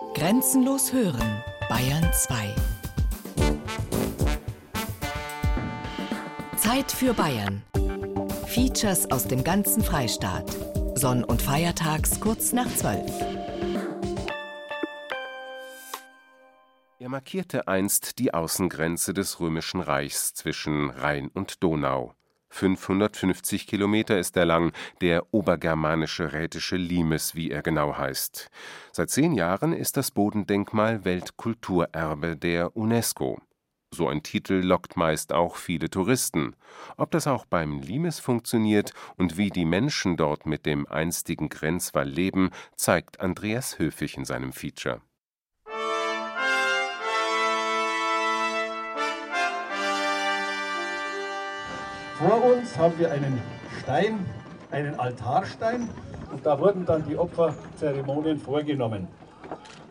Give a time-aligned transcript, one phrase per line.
[0.00, 2.54] Grenzenlos hören, Bayern 2.
[6.56, 7.62] Zeit für Bayern.
[8.46, 10.50] Features aus dem ganzen Freistaat.
[10.94, 13.08] Sonn- und Feiertags kurz nach 12.
[16.98, 22.14] Er markierte einst die Außengrenze des Römischen Reichs zwischen Rhein und Donau.
[22.50, 28.50] 550 Kilometer ist er lang, der obergermanische rätische Limes, wie er genau heißt.
[28.92, 33.40] Seit zehn Jahren ist das Bodendenkmal Weltkulturerbe der UNESCO.
[33.92, 36.54] So ein Titel lockt meist auch viele Touristen.
[36.96, 42.08] Ob das auch beim Limes funktioniert und wie die Menschen dort mit dem einstigen Grenzwall
[42.08, 45.00] leben, zeigt Andreas Höfig in seinem Feature.
[52.20, 53.40] Vor uns haben wir einen
[53.80, 54.26] Stein,
[54.70, 55.88] einen Altarstein
[56.30, 59.08] und da wurden dann die Opferzeremonien vorgenommen.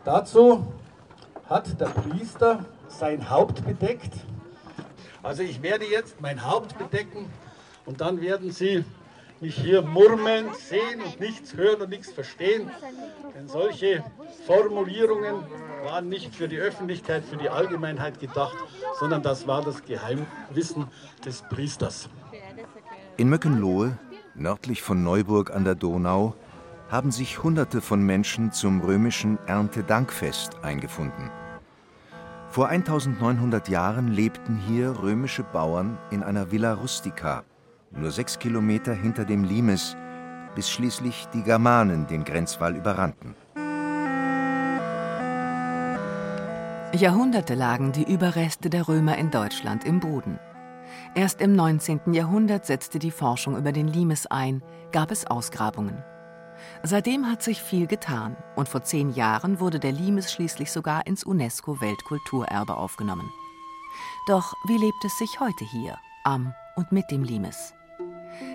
[0.04, 0.64] Dazu
[1.48, 4.12] hat der Priester sein Haupt bedeckt.
[5.24, 7.28] Also ich werde jetzt mein Haupt bedecken
[7.84, 8.84] und dann werden Sie
[9.40, 12.70] mich hier murmeln, sehen und nichts hören und nichts verstehen.
[13.34, 14.04] Denn solche
[14.46, 15.42] Formulierungen
[15.82, 18.56] waren nicht für die Öffentlichkeit, für die Allgemeinheit gedacht,
[19.00, 20.86] sondern das war das Geheimwissen
[21.24, 22.08] des Priesters.
[23.20, 23.98] In Möckenlohe,
[24.34, 26.34] nördlich von Neuburg an der Donau,
[26.88, 31.30] haben sich Hunderte von Menschen zum römischen Erntedankfest eingefunden.
[32.48, 37.44] Vor 1900 Jahren lebten hier römische Bauern in einer Villa Rustica,
[37.90, 39.98] nur sechs Kilometer hinter dem Limes,
[40.54, 43.34] bis schließlich die Germanen den Grenzwall überrannten.
[46.94, 50.38] Jahrhunderte lagen die Überreste der Römer in Deutschland im Boden.
[51.14, 52.12] Erst im 19.
[52.12, 56.02] Jahrhundert setzte die Forschung über den Limes ein, gab es Ausgrabungen.
[56.82, 61.24] Seitdem hat sich viel getan und vor zehn Jahren wurde der Limes schließlich sogar ins
[61.24, 63.30] UNESCO-Weltkulturerbe aufgenommen.
[64.26, 67.74] Doch wie lebt es sich heute hier, am und mit dem Limes?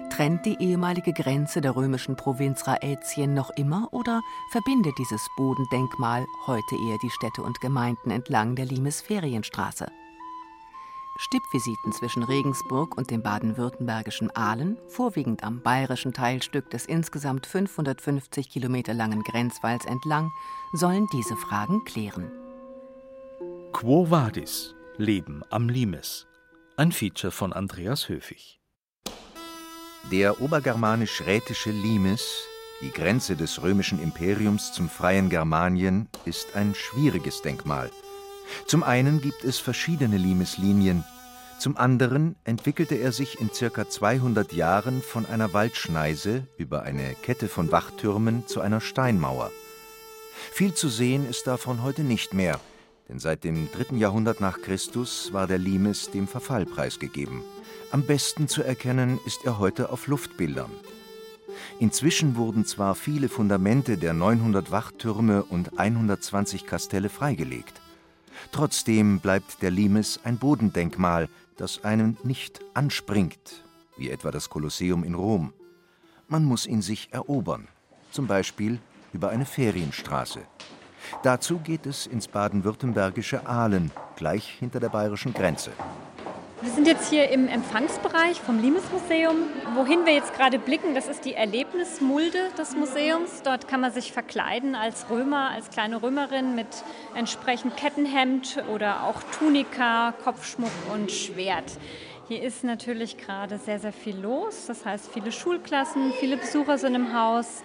[0.09, 6.75] Trennt die ehemalige Grenze der römischen Provinz Raetien noch immer oder verbindet dieses Bodendenkmal heute
[6.75, 9.87] eher die Städte und Gemeinden entlang der Limes-Ferienstraße?
[11.17, 18.93] Stippvisiten zwischen Regensburg und dem baden-württembergischen Aalen, vorwiegend am bayerischen Teilstück des insgesamt 550 Kilometer
[18.93, 20.29] langen Grenzwalls entlang,
[20.73, 22.29] sollen diese Fragen klären.
[23.71, 24.75] Quo Vadis?
[24.97, 26.27] Leben am Limes.
[26.77, 28.59] Ein Feature von Andreas Höfig.
[30.11, 32.45] Der obergermanisch-rätische Limes,
[32.81, 37.89] die Grenze des römischen Imperiums zum freien Germanien, ist ein schwieriges Denkmal–
[38.65, 41.03] zum einen gibt es verschiedene Limeslinien,
[41.57, 47.47] zum anderen entwickelte er sich in circa 200 Jahren von einer Waldschneise über eine Kette
[47.47, 49.51] von Wachtürmen zu einer Steinmauer.
[50.51, 52.59] Viel zu sehen ist davon heute nicht mehr,
[53.07, 53.95] denn seit dem 3.
[53.95, 57.41] Jahrhundert nach Christus war der Limes dem Verfall preisgegeben.
[57.89, 60.71] Am besten zu erkennen ist er heute auf Luftbildern.
[61.79, 67.81] Inzwischen wurden zwar viele Fundamente der 900 Wachtürme und 120 Kastelle freigelegt.
[68.51, 73.63] Trotzdem bleibt der Limes ein Bodendenkmal, das einen nicht anspringt,
[73.97, 75.53] wie etwa das Kolosseum in Rom.
[76.27, 77.67] Man muss ihn sich erobern,
[78.11, 78.79] zum Beispiel
[79.13, 80.41] über eine Ferienstraße.
[81.23, 85.71] Dazu geht es ins baden-württembergische Aalen, gleich hinter der bayerischen Grenze.
[86.65, 89.35] Wir sind jetzt hier im Empfangsbereich vom Limes-Museum.
[89.75, 93.43] Wohin wir jetzt gerade blicken, das ist die Erlebnismulde des Museums.
[93.43, 96.65] Dort kann man sich verkleiden als Römer, als kleine Römerin mit
[97.13, 101.71] entsprechend Kettenhemd oder auch Tunika, Kopfschmuck und Schwert.
[102.29, 104.65] Hier ist natürlich gerade sehr, sehr viel los.
[104.65, 107.61] Das heißt, viele Schulklassen, viele Besucher sind im Haus.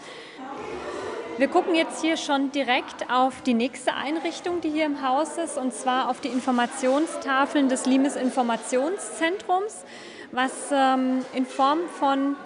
[1.41, 5.57] Wir gucken jetzt hier schon direkt auf die nächste Einrichtung, die hier im Haus ist,
[5.57, 9.87] und zwar auf die Informationstafeln des Limes Informationszentrums,
[10.33, 12.37] was ähm, in Form von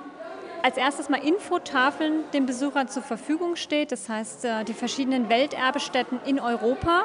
[0.63, 3.91] als erstes mal Infotafeln den Besuchern zur Verfügung steht.
[3.91, 7.03] Das heißt, äh, die verschiedenen Welterbestätten in Europa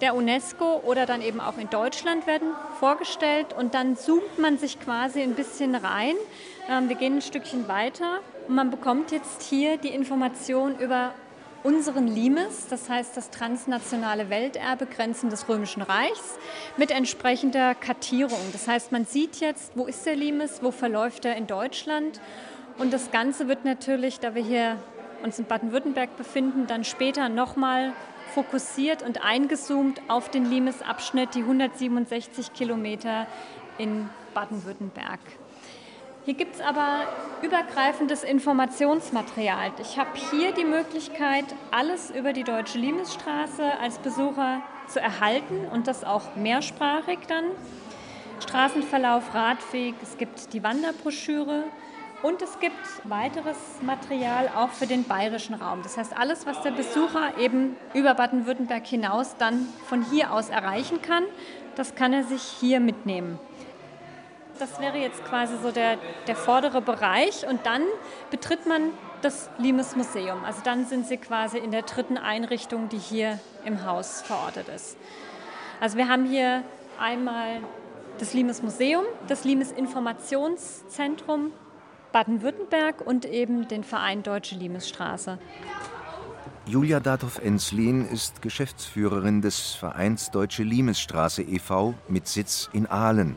[0.00, 4.78] der UNESCO oder dann eben auch in Deutschland werden vorgestellt und dann zoomt man sich
[4.78, 6.14] quasi ein bisschen rein.
[6.70, 11.12] Ähm, wir gehen ein Stückchen weiter und man bekommt jetzt hier die Information über
[11.62, 16.38] unseren Limes, das heißt das transnationale Welterbe Grenzen des Römischen Reichs,
[16.76, 18.40] mit entsprechender Kartierung.
[18.52, 22.20] Das heißt, man sieht jetzt, wo ist der Limes, wo verläuft er in Deutschland.
[22.76, 24.76] Und das Ganze wird natürlich, da wir hier
[25.22, 27.92] uns in Baden-Württemberg befinden, dann später nochmal
[28.34, 33.26] fokussiert und eingezoomt auf den Limes-Abschnitt, die 167 Kilometer
[33.78, 35.20] in Baden-Württemberg.
[36.24, 37.00] Hier gibt es aber
[37.42, 39.72] übergreifendes Informationsmaterial.
[39.78, 45.86] Ich habe hier die Möglichkeit, alles über die Deutsche Limesstraße als Besucher zu erhalten und
[45.86, 47.44] das auch mehrsprachig dann.
[48.40, 51.64] Straßenverlauf, Radweg, es gibt die Wanderbroschüre
[52.22, 52.72] und es gibt
[53.04, 55.82] weiteres Material auch für den bayerischen Raum.
[55.82, 61.02] Das heißt, alles, was der Besucher eben über Baden-Württemberg hinaus dann von hier aus erreichen
[61.02, 61.24] kann,
[61.76, 63.38] das kann er sich hier mitnehmen.
[64.58, 67.82] Das wäre jetzt quasi so der, der vordere Bereich und dann
[68.30, 68.90] betritt man
[69.20, 70.44] das Limes Museum.
[70.44, 74.96] Also dann sind Sie quasi in der dritten Einrichtung, die hier im Haus verortet ist.
[75.80, 76.62] Also wir haben hier
[77.00, 77.60] einmal
[78.18, 81.52] das Limes Museum, das Limes Informationszentrum
[82.12, 85.38] Baden-Württemberg und eben den Verein Deutsche Limesstraße.
[86.66, 91.94] Julia Dathoff-Enslin ist Geschäftsführerin des Vereins Deutsche Limesstraße e.V.
[92.08, 93.36] mit Sitz in Aalen.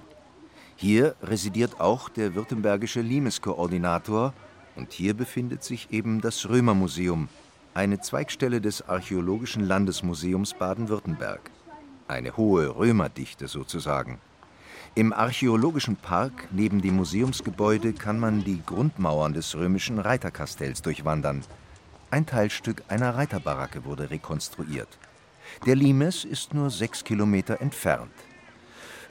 [0.79, 4.35] Hier residiert auch der württembergische Limes-Koordinator
[4.75, 7.29] und hier befindet sich eben das Römermuseum,
[7.73, 11.49] eine Zweigstelle des Archäologischen Landesmuseums Baden-Württemberg.
[12.07, 14.19] Eine hohe Römerdichte sozusagen.
[14.93, 21.43] Im archäologischen Park neben dem Museumsgebäude kann man die Grundmauern des römischen Reiterkastells durchwandern.
[22.11, 24.99] Ein Teilstück einer Reiterbaracke wurde rekonstruiert.
[25.65, 28.11] Der Limes ist nur sechs Kilometer entfernt.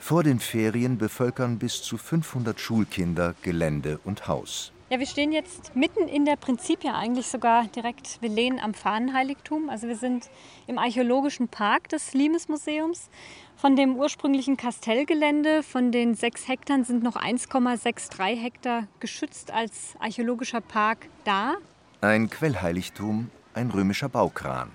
[0.07, 4.71] Vor den Ferien bevölkern bis zu 500 Schulkinder Gelände und Haus.
[4.89, 9.69] Ja, wir stehen jetzt mitten in der Prinzipia, eigentlich sogar direkt, wir lehnen am Fahnenheiligtum.
[9.69, 10.29] Also wir sind
[10.65, 13.09] im archäologischen Park des Limes-Museums.
[13.57, 20.61] Von dem ursprünglichen Kastellgelände, von den sechs Hektar sind noch 1,63 Hektar geschützt als archäologischer
[20.61, 21.55] Park da.
[21.99, 24.71] Ein Quellheiligtum, ein römischer Baukran.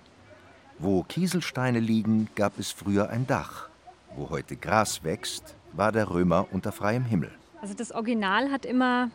[0.78, 3.71] Wo Kieselsteine liegen, gab es früher ein Dach.
[4.14, 7.30] Wo heute Gras wächst, war der Römer unter freiem Himmel.
[7.62, 9.10] Also das Original hat immer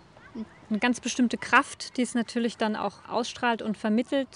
[0.70, 4.28] eine ganz bestimmte Kraft, die es natürlich dann auch ausstrahlt und vermittelt.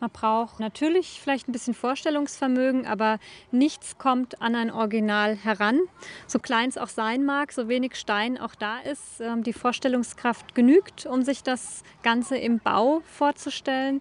[0.00, 3.18] Man braucht natürlich vielleicht ein bisschen Vorstellungsvermögen, aber
[3.52, 5.80] nichts kommt an ein Original heran.
[6.26, 10.54] So klein es auch sein mag, so wenig Stein auch da ist, ähm, die Vorstellungskraft
[10.54, 14.00] genügt, um sich das Ganze im Bau vorzustellen.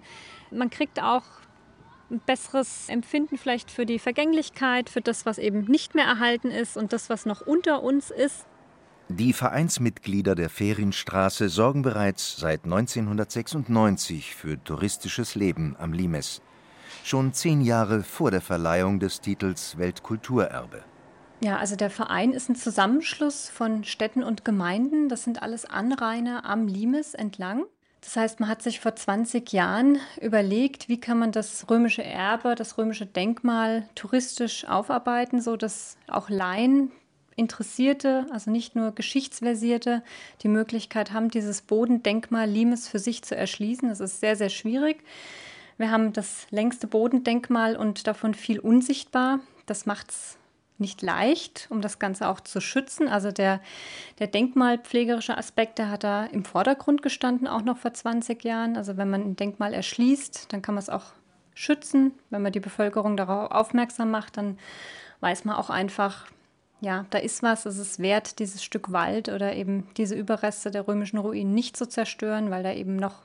[0.50, 1.23] Man kriegt auch
[2.10, 6.78] ein besseres Empfinden vielleicht für die Vergänglichkeit, für das, was eben nicht mehr erhalten ist
[6.78, 8.46] und das, was noch unter uns ist.
[9.10, 16.42] Die Vereinsmitglieder der Ferienstraße sorgen bereits seit 1996 für touristisches Leben am Limes.
[17.04, 20.84] Schon zehn Jahre vor der Verleihung des Titels Weltkulturerbe.
[21.42, 25.10] Ja, also der Verein ist ein Zusammenschluss von Städten und Gemeinden.
[25.10, 27.66] Das sind alles Anrainer am Limes entlang.
[28.06, 32.54] Das heißt, man hat sich vor 20 Jahren überlegt, wie kann man das römische Erbe,
[32.54, 36.92] das römische Denkmal touristisch aufarbeiten, so dass auch Laien,
[37.36, 40.04] Interessierte, also nicht nur Geschichtsversierte,
[40.44, 43.90] die Möglichkeit haben, dieses Bodendenkmal Limes für sich zu erschließen.
[43.90, 45.04] Das ist sehr, sehr schwierig.
[45.78, 49.40] Wir haben das längste Bodendenkmal und davon viel unsichtbar.
[49.66, 50.38] Das macht es
[50.77, 53.07] nicht leicht, um das Ganze auch zu schützen.
[53.07, 53.62] Also der,
[54.19, 58.75] der denkmalpflegerische Aspekt, der hat da im Vordergrund gestanden, auch noch vor 20 Jahren.
[58.75, 61.13] Also wenn man ein Denkmal erschließt, dann kann man es auch
[61.54, 62.12] schützen.
[62.30, 64.57] Wenn man die Bevölkerung darauf aufmerksam macht, dann
[65.22, 66.27] weiß man auch einfach,
[66.81, 70.88] ja, da ist was, es ist wert, dieses Stück Wald oder eben diese Überreste der
[70.88, 73.24] römischen Ruinen nicht zu zerstören, weil da eben noch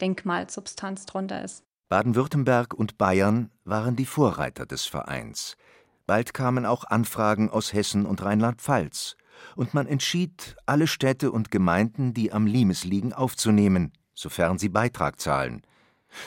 [0.00, 1.64] Denkmalsubstanz drunter ist.
[1.88, 5.56] Baden-Württemberg und Bayern waren die Vorreiter des Vereins.
[6.06, 9.16] Bald kamen auch Anfragen aus Hessen und Rheinland-Pfalz,
[9.56, 15.20] und man entschied, alle Städte und Gemeinden, die am Limes liegen, aufzunehmen, sofern sie Beitrag
[15.20, 15.62] zahlen.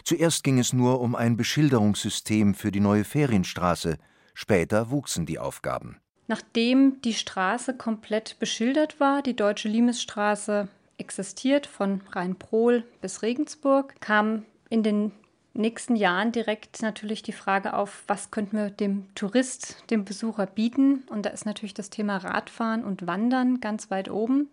[0.03, 3.97] Zuerst ging es nur um ein Beschilderungssystem für die neue Ferienstraße,
[4.33, 5.97] später wuchsen die Aufgaben.
[6.27, 10.67] Nachdem die Straße komplett beschildert war, die Deutsche Limesstraße
[10.97, 15.11] existiert von Rheinprohl bis Regensburg, kam in den
[15.57, 21.03] nächsten Jahren direkt natürlich die Frage auf, was könnten wir dem Tourist, dem Besucher bieten?
[21.09, 24.49] Und da ist natürlich das Thema Radfahren und Wandern ganz weit oben.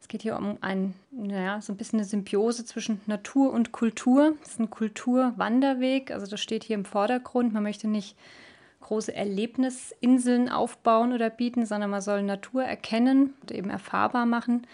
[0.00, 4.34] Es geht hier um ein, naja, so ein bisschen eine Symbiose zwischen Natur und Kultur.
[4.42, 7.52] Es ist ein Kulturwanderweg, also das steht hier im Vordergrund.
[7.52, 8.16] Man möchte nicht
[8.82, 14.66] große Erlebnisinseln aufbauen oder bieten, sondern man soll Natur erkennen und eben erfahrbar machen.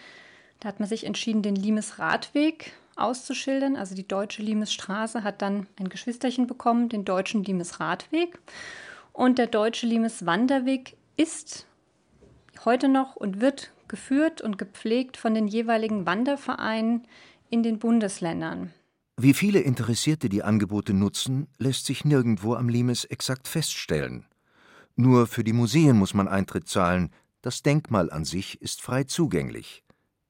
[0.59, 3.75] Da hat man sich entschieden, den Limes Radweg auszuschildern.
[3.75, 8.39] Also die deutsche Limesstraße hat dann ein Geschwisterchen bekommen, den deutschen Limes Radweg.
[9.11, 11.67] Und der deutsche Limes Wanderweg ist
[12.65, 17.03] heute noch und wird geführt und gepflegt von den jeweiligen Wandervereinen
[17.49, 18.73] in den Bundesländern.
[19.17, 24.25] Wie viele Interessierte die Angebote nutzen, lässt sich nirgendwo am Limes exakt feststellen.
[24.95, 27.11] Nur für die Museen muss man Eintritt zahlen,
[27.43, 29.83] das Denkmal an sich ist frei zugänglich.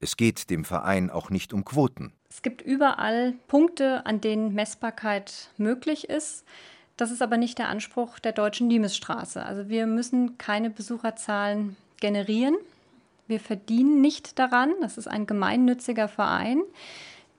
[0.04, 2.12] Es geht dem Verein auch nicht um Quoten.
[2.28, 6.44] Es gibt überall Punkte, an denen Messbarkeit möglich ist.
[6.98, 9.42] Das ist aber nicht der Anspruch der Deutschen Limesstraße.
[9.42, 12.54] Also wir müssen keine Besucherzahlen generieren.
[13.28, 14.74] Wir verdienen nicht daran.
[14.82, 16.60] Das ist ein gemeinnütziger Verein,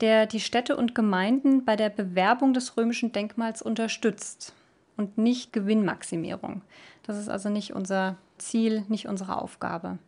[0.00, 4.54] der die Städte und Gemeinden bei der Bewerbung des römischen Denkmals unterstützt
[4.96, 6.62] und nicht Gewinnmaximierung.
[7.04, 9.98] Das ist also nicht unser Ziel, nicht unsere Aufgabe.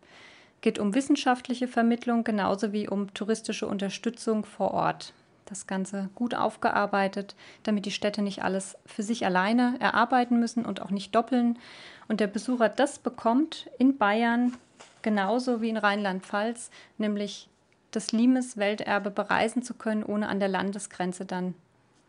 [0.61, 5.13] Geht um wissenschaftliche Vermittlung genauso wie um touristische Unterstützung vor Ort
[5.47, 10.83] das Ganze gut aufgearbeitet, damit die Städte nicht alles für sich alleine erarbeiten müssen und
[10.83, 11.59] auch nicht doppeln.
[12.07, 14.55] Und der Besucher das bekommt in Bayern
[15.03, 17.49] genauso wie in Rheinland-Pfalz, nämlich
[17.91, 21.55] das Limes-Welterbe bereisen zu können, ohne an der Landesgrenze dann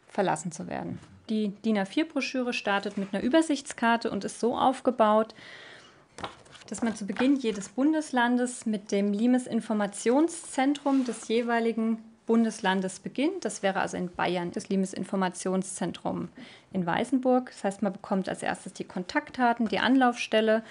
[0.07, 0.99] verlassen zu werden.
[1.29, 5.35] Die DIN A4-Broschüre startet mit einer Übersichtskarte und ist so aufgebaut,
[6.69, 11.97] dass man zu Beginn jedes Bundeslandes mit dem Limes-Informationszentrum des jeweiligen
[12.27, 13.43] Bundeslandes beginnt.
[13.43, 16.29] Das wäre also in Bayern das Limes-Informationszentrum
[16.71, 17.49] in Weißenburg.
[17.51, 20.63] Das heißt, man bekommt als erstes die Kontaktdaten, die Anlaufstelle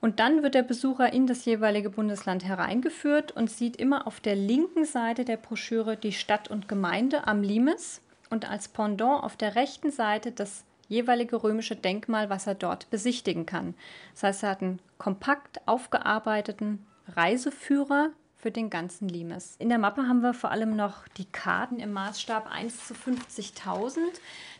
[0.00, 4.36] und dann wird der Besucher in das jeweilige Bundesland hereingeführt und sieht immer auf der
[4.36, 9.54] linken Seite der Broschüre die Stadt und Gemeinde am Limes und als Pendant auf der
[9.54, 13.74] rechten Seite das jeweilige römische Denkmal, was er dort besichtigen kann.
[14.14, 19.56] Das heißt, er hat einen kompakt aufgearbeiteten Reiseführer für den ganzen Limes.
[19.58, 23.98] In der Mappe haben wir vor allem noch die Karten im Maßstab 1 zu 50.000.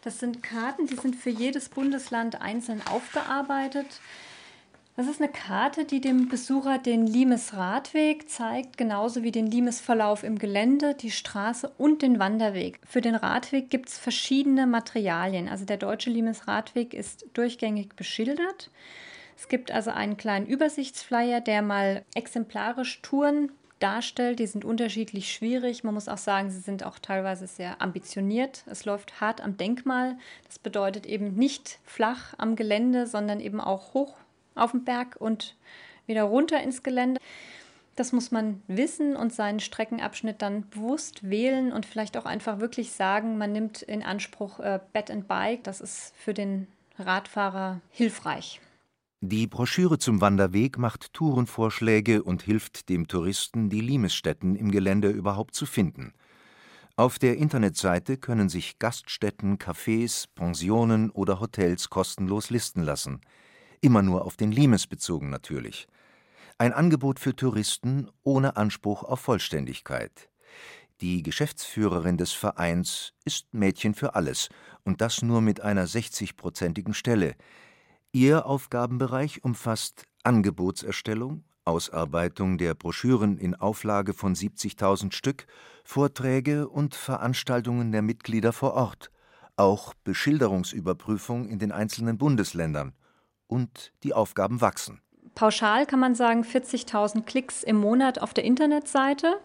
[0.03, 4.01] Das sind Karten, die sind für jedes Bundesland einzeln aufgearbeitet.
[4.99, 10.41] Das ist eine Karte, die dem Besucher den Limes-Radweg zeigt, genauso wie den Limes-Verlauf im
[10.41, 12.81] Gelände, die Straße und den Wanderweg.
[12.85, 15.49] Für den Radweg gibt es verschiedene Materialien.
[15.49, 18.73] Also der deutsche Limes-Radweg ist durchgängig beschildert.
[19.37, 24.41] Es gibt also einen kleinen Übersichtsflyer, der mal exemplarisch Touren darstellt.
[24.41, 25.85] Die sind unterschiedlich schwierig.
[25.85, 28.65] Man muss auch sagen, sie sind auch teilweise sehr ambitioniert.
[28.67, 30.19] Es läuft hart am Denkmal.
[30.49, 34.17] Das bedeutet eben nicht flach am Gelände, sondern eben auch hoch
[34.59, 35.57] auf dem Berg und
[36.07, 37.21] wieder runter ins Gelände.
[37.97, 42.93] Das muss man wissen und seinen Streckenabschnitt dann bewusst wählen und vielleicht auch einfach wirklich
[42.93, 45.65] sagen, man nimmt in Anspruch äh, Bed and Bike.
[45.65, 48.61] Das ist für den Radfahrer hilfreich.
[49.21, 55.57] Die Broschüre zum Wanderweg macht Tourenvorschläge und hilft dem Touristen, die Limesstätten im Gelände überhaupt
[55.57, 56.13] zu finden.
[56.95, 63.21] Auf der Internetseite können sich Gaststätten, Cafés, Pensionen oder Hotels kostenlos listen lassen.
[63.81, 65.87] Immer nur auf den Limes bezogen natürlich.
[66.59, 70.29] Ein Angebot für Touristen ohne Anspruch auf Vollständigkeit.
[71.01, 74.49] Die Geschäftsführerin des Vereins ist Mädchen für alles
[74.85, 77.37] und das nur mit einer 60-prozentigen Stelle.
[78.11, 85.47] Ihr Aufgabenbereich umfasst Angebotserstellung, Ausarbeitung der Broschüren in Auflage von 70.000 Stück,
[85.85, 89.13] Vorträge und Veranstaltungen der Mitglieder vor Ort,
[89.55, 92.95] auch Beschilderungsüberprüfung in den einzelnen Bundesländern.
[93.49, 95.01] Und die Aufgaben wachsen.
[95.35, 99.39] Pauschal kann man sagen 40.000 Klicks im Monat auf der Internetseite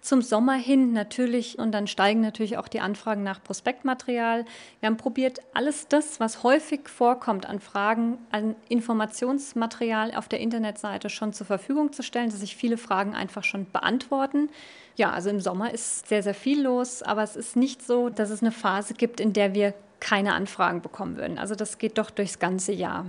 [0.00, 4.44] zum Sommer hin natürlich und dann steigen natürlich auch die Anfragen nach Prospektmaterial.
[4.80, 11.10] Wir haben probiert, alles das, was häufig vorkommt an Fragen, an Informationsmaterial auf der Internetseite
[11.10, 14.48] schon zur Verfügung zu stellen, dass sich viele Fragen einfach schon beantworten.
[14.96, 18.30] Ja, also im Sommer ist sehr, sehr viel los, aber es ist nicht so, dass
[18.30, 21.38] es eine Phase gibt, in der wir keine Anfragen bekommen würden.
[21.38, 23.06] Also das geht doch durchs ganze Jahr.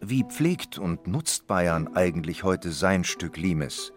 [0.00, 3.92] Wie pflegt und nutzt Bayern eigentlich heute sein Stück Limes?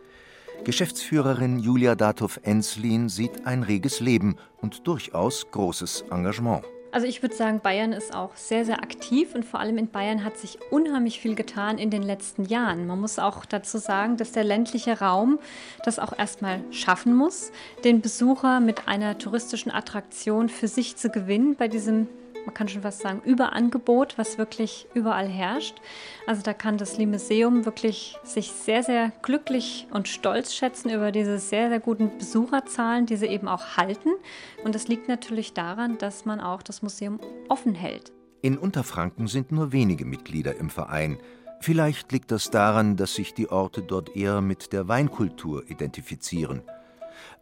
[0.63, 6.63] Geschäftsführerin Julia Datov-Enslin sieht ein reges Leben und durchaus großes Engagement.
[6.91, 10.23] Also ich würde sagen, Bayern ist auch sehr, sehr aktiv und vor allem in Bayern
[10.23, 12.87] hat sich unheimlich viel getan in den letzten Jahren.
[12.87, 15.37] Man muss auch dazu sagen, dass der ländliche Raum
[15.85, 17.51] das auch erstmal schaffen muss,
[17.83, 22.07] den Besucher mit einer touristischen Attraktion für sich zu gewinnen bei diesem
[22.45, 25.75] man kann schon fast sagen, Überangebot, was wirklich überall herrscht.
[26.27, 31.39] Also da kann das Limuseum wirklich sich sehr, sehr glücklich und stolz schätzen über diese
[31.39, 34.09] sehr, sehr guten Besucherzahlen, die sie eben auch halten.
[34.63, 37.19] Und das liegt natürlich daran, dass man auch das Museum
[37.49, 38.11] offen hält.
[38.41, 41.17] In Unterfranken sind nur wenige Mitglieder im Verein.
[41.61, 46.61] Vielleicht liegt das daran, dass sich die Orte dort eher mit der Weinkultur identifizieren.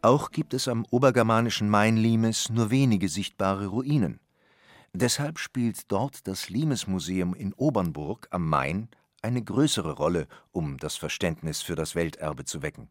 [0.02, 4.20] Auch gibt es am obergermanischen Main Limes nur wenige sichtbare Ruinen.
[5.00, 8.90] Deshalb spielt dort das Limes-Museum in Obernburg am Main
[9.22, 12.90] eine größere Rolle, um das Verständnis für das Welterbe zu wecken.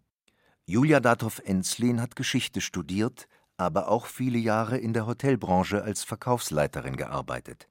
[0.66, 7.66] Julia Datov-Enzlin hat Geschichte studiert, aber auch viele Jahre in der Hotelbranche als Verkaufsleiterin gearbeitet.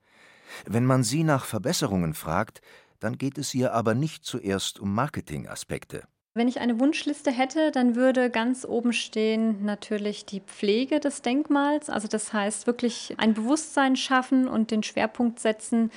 [0.65, 2.59] Wenn man sie nach Verbesserungen fragt,
[2.99, 6.09] dann geht es ihr aber nicht zuerst um Marketingaspekte.
[6.37, 11.89] Wenn ich eine Wunschliste hätte, dann würde ganz oben stehen natürlich die Pflege des Denkmals.
[11.89, 15.91] Also das heißt wirklich ein Bewusstsein schaffen und den Schwerpunkt setzen,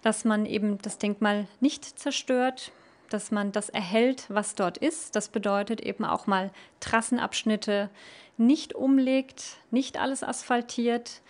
[0.00, 2.72] dass man eben das Denkmal nicht zerstört,
[3.10, 5.16] dass man das erhält, was dort ist.
[5.16, 6.50] Das bedeutet eben auch mal
[6.80, 7.90] Trassenabschnitte
[8.38, 11.20] nicht umlegt, nicht alles asphaltiert,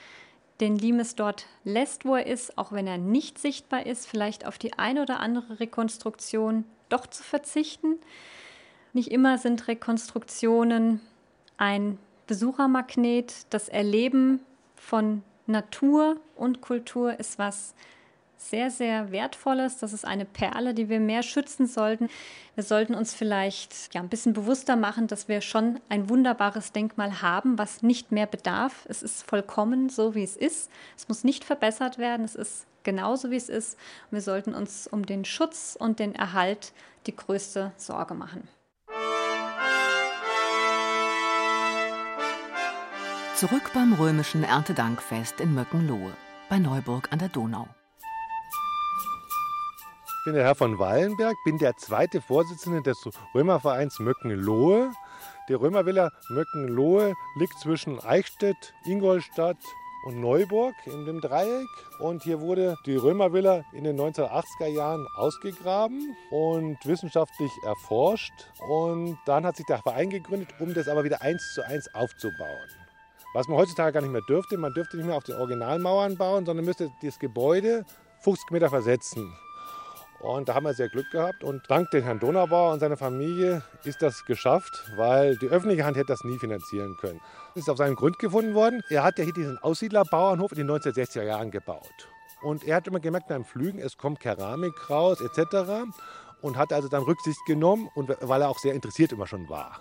[0.60, 4.58] den Limes dort lässt, wo er ist, auch wenn er nicht sichtbar ist, vielleicht auf
[4.58, 7.98] die eine oder andere Rekonstruktion doch zu verzichten.
[8.94, 11.00] Nicht immer sind Rekonstruktionen
[11.56, 11.98] ein
[12.28, 13.46] Besuchermagnet.
[13.50, 14.38] Das Erleben
[14.76, 17.74] von Natur und Kultur ist was
[18.36, 19.78] sehr, sehr Wertvolles.
[19.78, 22.08] Das ist eine Perle, die wir mehr schützen sollten.
[22.54, 27.20] Wir sollten uns vielleicht ja, ein bisschen bewusster machen, dass wir schon ein wunderbares Denkmal
[27.20, 28.86] haben, was nicht mehr bedarf.
[28.88, 30.70] Es ist vollkommen so, wie es ist.
[30.96, 32.24] Es muss nicht verbessert werden.
[32.24, 33.76] Es ist genauso, wie es ist.
[34.12, 36.72] Wir sollten uns um den Schutz und den Erhalt
[37.08, 38.46] die größte Sorge machen.
[43.36, 46.12] Zurück beim römischen Erntedankfest in Möckenlohe
[46.48, 47.66] bei Neuburg an der Donau.
[50.06, 52.96] Ich bin der Herr von Wallenberg, bin der zweite Vorsitzende des
[53.34, 54.92] Römervereins Möckenlohe.
[55.48, 59.58] Die Römervilla Möckenlohe liegt zwischen Eichstätt, Ingolstadt
[60.04, 61.66] und Neuburg in dem Dreieck.
[61.98, 68.52] Und hier wurde die Römervilla in den 1980er Jahren ausgegraben und wissenschaftlich erforscht.
[68.68, 72.83] Und dann hat sich der Verein gegründet, um das aber wieder eins zu eins aufzubauen.
[73.34, 76.46] Was man heutzutage gar nicht mehr dürfte, man dürfte nicht mehr auf den Originalmauern bauen,
[76.46, 77.84] sondern müsste das Gebäude
[78.20, 79.34] 50 Meter versetzen.
[80.20, 81.42] Und da haben wir sehr Glück gehabt.
[81.42, 85.96] Und dank dem Herrn Donaubauer und seiner Familie ist das geschafft, weil die öffentliche Hand
[85.96, 87.20] hätte das nie finanzieren können.
[87.54, 88.82] Das ist auf seinem Grund gefunden worden.
[88.88, 92.08] Er hat ja hier diesen Aussiedlerbauernhof in den 1960er Jahren gebaut.
[92.40, 95.90] Und er hat immer gemerkt beim Flügen, es kommt Keramik raus etc.
[96.40, 99.80] Und hat also dann Rücksicht genommen, und weil er auch sehr interessiert immer schon war.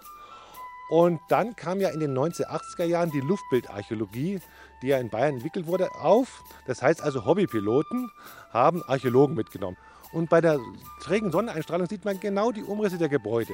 [0.89, 4.39] Und dann kam ja in den 1980er Jahren die Luftbildarchäologie,
[4.81, 6.43] die ja in Bayern entwickelt wurde, auf.
[6.67, 8.11] Das heißt also, Hobbypiloten
[8.51, 9.77] haben Archäologen mitgenommen.
[10.11, 10.59] Und bei der
[11.01, 13.53] trägen Sonneneinstrahlung sieht man genau die Umrisse der Gebäude.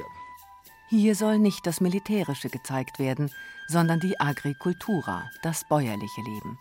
[0.88, 3.30] Hier soll nicht das Militärische gezeigt werden,
[3.68, 6.58] sondern die Agricultura, das bäuerliche Leben.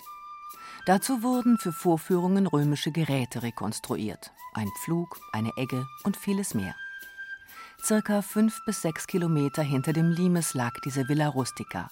[0.86, 4.32] Dazu wurden für Vorführungen römische Geräte rekonstruiert.
[4.53, 6.75] Ein Pflug, eine Egge und vieles mehr.
[7.81, 11.87] Circa fünf bis sechs Kilometer hinter dem Limes lag diese Villa Rustica.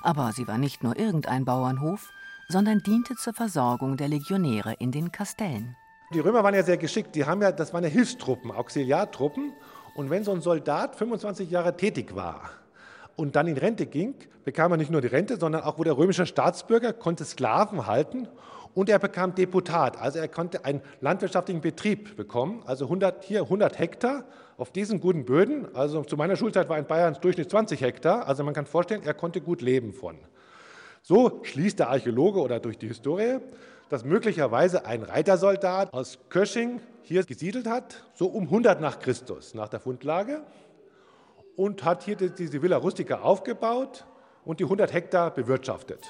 [0.00, 2.08] Aber sie war nicht nur irgendein Bauernhof,
[2.48, 5.76] sondern diente zur Versorgung der Legionäre in den Kastellen.
[6.14, 7.16] Die Römer waren ja sehr geschickt.
[7.16, 9.52] Die haben ja, das waren ja Hilfstruppen, Auxiliartruppen.
[9.96, 12.50] Und wenn so ein Soldat 25 Jahre tätig war
[13.16, 15.98] und dann in Rente ging, bekam er nicht nur die Rente, sondern auch wurde er
[15.98, 18.28] römischer Staatsbürger, konnte Sklaven halten
[18.72, 19.98] und er bekam Deputat.
[19.98, 24.24] Also er konnte einen landwirtschaftlichen Betrieb bekommen, also 100, hier 100 Hektar
[24.56, 25.74] auf diesen guten Böden.
[25.74, 28.26] Also zu meiner Schulzeit war in Bayern Durchschnitt 20 Hektar.
[28.26, 30.18] Also man kann vorstellen, er konnte gut leben von.
[31.02, 33.38] So schließt der Archäologe oder durch die Historie,
[33.90, 39.68] dass möglicherweise ein Reitersoldat aus Kösching hier gesiedelt hat, so um 100 nach Christus, nach
[39.68, 40.42] der Fundlage,
[41.56, 44.06] und hat hier diese Villa Rustica aufgebaut
[44.44, 46.00] und die 100 Hektar bewirtschaftet.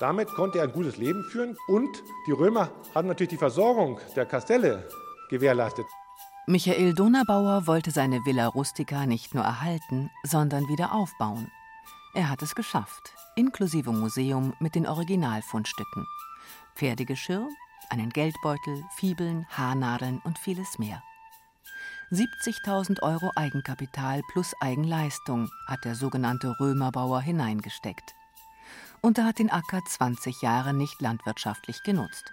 [0.00, 4.26] Damit konnte er ein gutes Leben führen und die Römer haben natürlich die Versorgung der
[4.26, 4.82] Kastelle
[5.30, 5.86] gewährleistet.
[6.48, 11.52] Michael Donabauer wollte seine Villa Rustica nicht nur erhalten, sondern wieder aufbauen.
[12.14, 16.04] Er hat es geschafft, inklusive Museum mit den Originalfundstücken.
[16.74, 17.48] Pferdegeschirr,
[17.90, 21.00] einen Geldbeutel, Fibeln, Haarnadeln und vieles mehr.
[22.10, 28.16] 70.000 Euro Eigenkapital plus Eigenleistung hat der sogenannte Römerbauer hineingesteckt.
[29.00, 32.32] Und er hat den Acker 20 Jahre nicht landwirtschaftlich genutzt.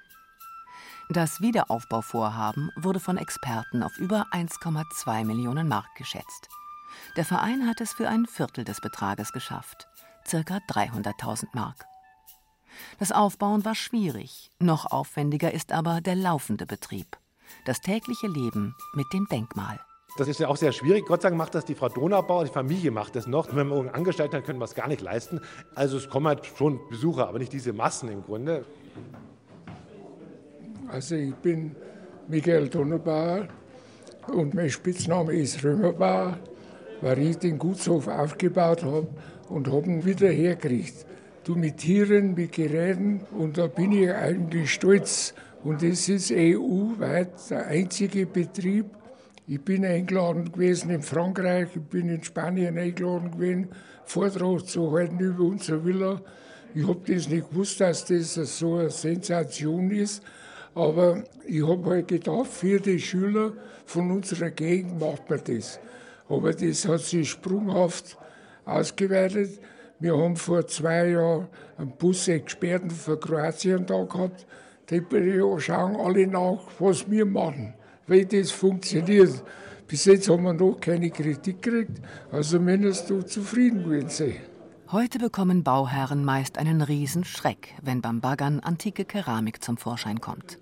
[1.12, 6.50] Das Wiederaufbauvorhaben wurde von Experten auf über 1,2 Millionen Mark geschätzt.
[7.18, 9.88] Der Verein hat es für ein Viertel des Betrages geschafft,
[10.30, 10.38] ca.
[10.38, 11.86] 300.000 Mark.
[13.00, 17.18] Das Aufbauen war schwierig, noch aufwendiger ist aber der laufende Betrieb,
[17.66, 19.80] das tägliche Leben mit dem Denkmal.
[20.20, 21.08] Das ist ja auch sehr schwierig.
[21.08, 23.48] Gott sei Dank macht das die Frau Donaubauer, die Familie macht das noch.
[23.48, 25.42] Wenn wir irgendeinen Angestellten haben, können wir es gar nicht leisten.
[25.74, 28.64] Also es kommen halt schon Besucher, aber nicht diese Massen im Grunde.
[30.92, 31.76] Also ich bin
[32.28, 33.48] Michael Donnerbauer
[34.28, 36.40] und mein Spitzname ist Römerbauer,
[37.02, 39.08] weil ich den Gutshof aufgebaut habe
[39.50, 41.06] und habe ihn wieder hergekriegt.
[41.44, 45.36] Du mit Tieren, mit Geräten und da bin ich eigentlich stolz.
[45.64, 48.86] Und es ist EU-weit der einzige Betrieb.
[49.46, 53.68] Ich bin eingeladen gewesen in Frankreich, ich bin in Spanien eingeladen gewesen,
[54.06, 56.20] Vortrag zu halten über unsere Villa.
[56.74, 60.24] Ich habe das nicht gewusst, dass das so eine Sensation ist.
[60.80, 63.52] Aber ich habe halt gedacht, für die Schüler
[63.86, 65.78] von unserer Gegend macht man das.
[66.30, 68.18] Aber das hat sich sprunghaft
[68.64, 69.60] ausgeweitet.
[70.00, 74.48] Wir haben vor zwei Jahren einen Busexperten von Kroatien da gehabt.
[74.90, 75.04] Die
[75.58, 77.74] schauen alle nach, was wir machen,
[78.08, 79.44] wie das funktioniert.
[79.86, 82.00] Bis jetzt haben wir noch keine Kritik gekriegt,
[82.32, 84.36] also mindestens du zufrieden gewesen.
[84.92, 90.58] Heute bekommen Bauherren meist einen Riesenschreck, wenn beim Baggern antike Keramik zum Vorschein kommt.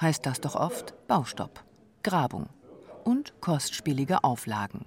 [0.00, 1.62] Heißt das doch oft Baustopp,
[2.02, 2.46] Grabung
[3.04, 4.86] und kostspielige Auflagen.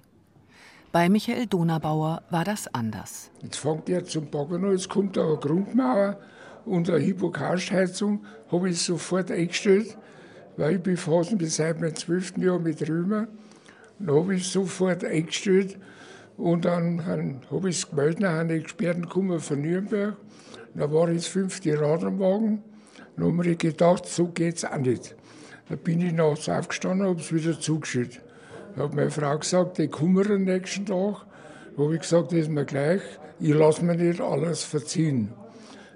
[0.90, 3.30] Bei Michael Donabauer war das anders.
[3.42, 6.18] Jetzt fängt er zum Baggern an, jetzt kommt eine Grundmauer
[6.64, 9.98] und eine Hypokarschheizung, habe ich sofort eingestellt,
[10.56, 12.38] weil ich befasse mich seit meinem 12.
[12.38, 13.28] Jahr mit Römer.
[13.98, 15.78] Dann habe ich sofort eingestellt
[16.36, 20.16] und dann, dann habe ich es gemeldet, dann haben die Experten gekommen von Nürnberg.
[20.74, 22.62] Da war das fünfte Rad am Wagen.
[23.18, 25.16] Dann habe ich gedacht, so geht es auch nicht.
[25.68, 28.22] Da bin ich nachts aufgestanden und habe es wieder zugeschüttet.
[28.76, 31.26] Da hat meine Frau gesagt, die kommen am nächsten Tag.
[31.76, 33.02] Da habe ich gesagt, das ist mir gleich,
[33.40, 35.32] ich lasse mir nicht alles verziehen.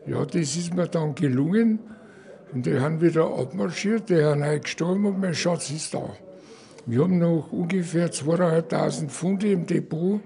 [0.07, 1.79] Ja, das ist mir dann gelungen.
[2.53, 6.11] Und die haben wieder abmarschiert, die haben gestorben und mein Schatz ist da.
[6.85, 10.21] Wir haben noch ungefähr 2.500 Pfunde im Depot.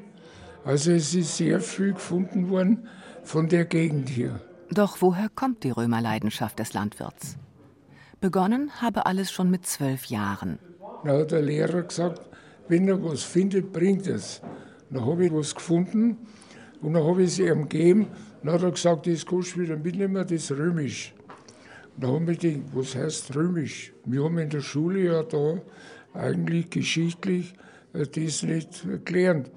[0.64, 2.88] Also es ist sehr viel gefunden worden
[3.22, 4.40] von der Gegend hier.
[4.70, 7.36] Doch woher kommt die Römerleidenschaft des Landwirts?
[8.20, 10.58] Begonnen habe alles schon mit zwölf Jahren.
[11.04, 12.20] Da hat der Lehrer gesagt,
[12.68, 14.42] wenn er was findet, bringt es.
[14.90, 16.18] Dann habe ich was gefunden
[16.82, 18.08] und dann habe ich es ihm gegeben.
[18.42, 21.14] Dann hat er gesagt, das kannst du wieder mitnehmen, das ist römisch.
[21.96, 23.92] Dann haben wir gedacht, was heißt römisch?
[24.04, 25.60] Wir haben in der Schule ja da
[26.12, 27.54] eigentlich geschichtlich
[27.92, 29.50] das nicht gelernt.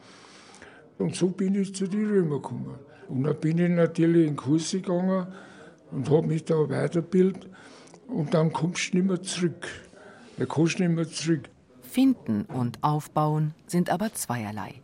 [0.97, 2.75] Und so bin ich zu den Römern gekommen.
[3.09, 5.27] Und dann bin ich natürlich in Kurse gegangen
[5.91, 7.49] und habe mich da weitergebildet.
[8.07, 9.67] Und dann kommst du nicht mehr zurück.
[10.37, 11.49] Da kommst du nicht mehr zurück.
[11.81, 14.81] Finden und aufbauen sind aber zweierlei.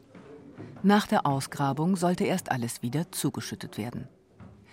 [0.81, 4.07] Nach der Ausgrabung sollte erst alles wieder zugeschüttet werden.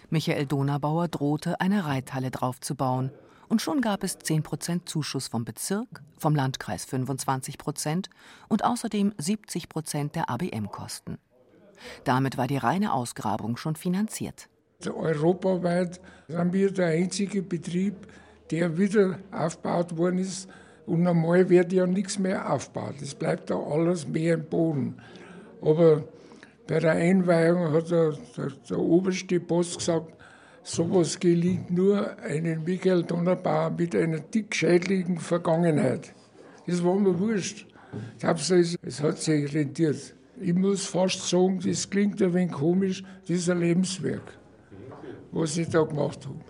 [0.08, 3.10] Michael Donabauer drohte, eine Reithalle draufzubauen.
[3.48, 8.06] Und schon gab es 10% Zuschuss vom Bezirk, vom Landkreis 25%
[8.48, 11.18] und außerdem 70% der ABM-Kosten.
[12.04, 14.48] Damit war die reine Ausgrabung schon finanziert.
[14.90, 17.94] Europaweit sind wir der einzige Betrieb,
[18.50, 20.48] der wieder aufgebaut worden ist.
[20.86, 22.94] Und normal wird ja nichts mehr aufgebaut.
[23.00, 24.96] Es bleibt da alles mehr im Boden.
[25.60, 26.02] Aber
[26.66, 30.12] bei der Einweihung hat der, der, der oberste Boss gesagt,
[30.62, 36.12] sowas gelingt nur einem Michael Donnerbauer mit einer dickschädlichen Vergangenheit.
[36.66, 37.66] Das war mir wurscht.
[38.24, 43.38] Hauptsache, es hat sich rentiert ich muss fast sagen, das klingt ein wenig komisch, das
[43.38, 44.38] ist ein Lebenswerk,
[45.30, 46.40] was ich da gemacht habe.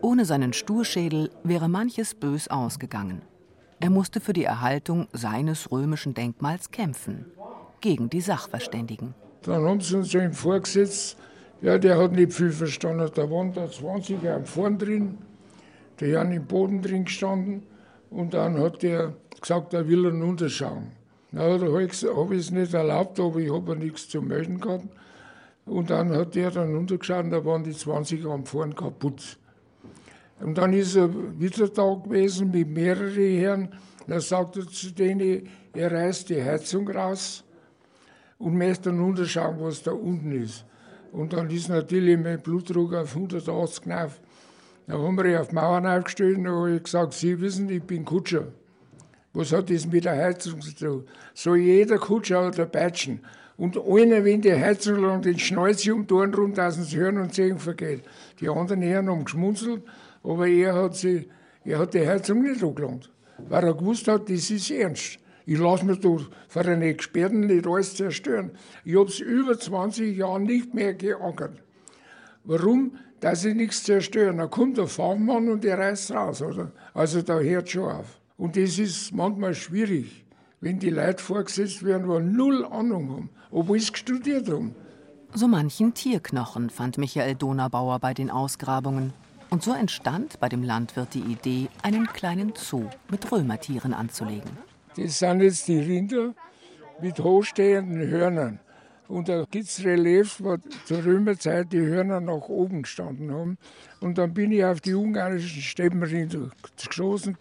[0.00, 3.22] Ohne seinen Sturschädel wäre manches bös ausgegangen.
[3.80, 7.26] Er musste für die Erhaltung seines römischen Denkmals kämpfen,
[7.80, 9.14] gegen die Sachverständigen.
[9.42, 11.16] Dann haben sie uns ihm vorgesetzt,
[11.60, 13.10] ja, der hat nicht viel verstanden.
[13.14, 15.18] Da waren da 20 am vorn drin,
[16.00, 17.62] die haben im Boden drin gestanden
[18.10, 20.97] und dann hat er gesagt, er will ihn unterschauen.
[21.30, 24.86] Na, da habe ich es nicht erlaubt, aber ich habe nichts zu melden gehabt.
[25.66, 29.38] Und dann hat der dann untergeschaut und da waren die 20 am Fahren kaputt.
[30.40, 33.68] Und dann ist er wieder da gewesen mit mehreren Herren.
[34.06, 37.44] Da sagt er zu denen, er reißt die Heizung raus
[38.38, 40.64] und möchte dann unterschauen, was da unten ist.
[41.12, 44.20] Und dann ist natürlich mein Blutdruck auf 180 knauf.
[44.86, 47.82] Da haben wir ihn auf die Mauern aufgestellt und habe ich gesagt, Sie wissen, ich
[47.82, 48.46] bin Kutscher.
[49.38, 51.04] Was hat das mit der Heizung zu tun?
[51.32, 53.20] So jeder Kutscher ein Peitschen.
[53.56, 57.60] Und einer, wenn die Heizung lang den Schnäuze Toren rum, dass sie hören und sehen
[57.60, 58.02] vergeht.
[58.40, 59.84] Die anderen Herren haben geschmunzelt,
[60.24, 61.28] aber er hat, sie,
[61.64, 63.12] er hat die Heizung nicht angelangt.
[63.48, 65.20] Weil er gewusst hat, das ist ernst.
[65.46, 66.16] Ich lasse mir da
[66.48, 68.50] von den Experten nicht alles zerstören.
[68.84, 71.62] Ich habe es über 20 Jahre nicht mehr geackert.
[72.42, 72.96] Warum?
[73.20, 74.38] Dass ich nichts zerstören.
[74.38, 76.72] Da kommt der Fachmann und der reißt raus, oder?
[76.92, 78.18] Also da hört schon auf.
[78.38, 80.24] Und das ist manchmal schwierig,
[80.60, 84.76] wenn die Leute vorgesetzt werden, die null Ahnung haben, obwohl sie studiert haben.
[85.34, 89.12] So manchen Tierknochen fand Michael Donabauer bei den Ausgrabungen.
[89.50, 94.50] Und so entstand bei dem Landwirt die Idee, einen kleinen Zoo mit Römertieren anzulegen.
[94.96, 96.32] Das sind jetzt die Rinder
[97.02, 98.60] mit hochstehenden Hörnern.
[99.08, 103.58] Und da gibt es Reliefs, wo zur Römerzeit die Hörner nach oben gestanden haben.
[104.00, 106.50] Und dann bin ich auf die ungarischen Steppenrinder
[106.86, 107.36] geschossen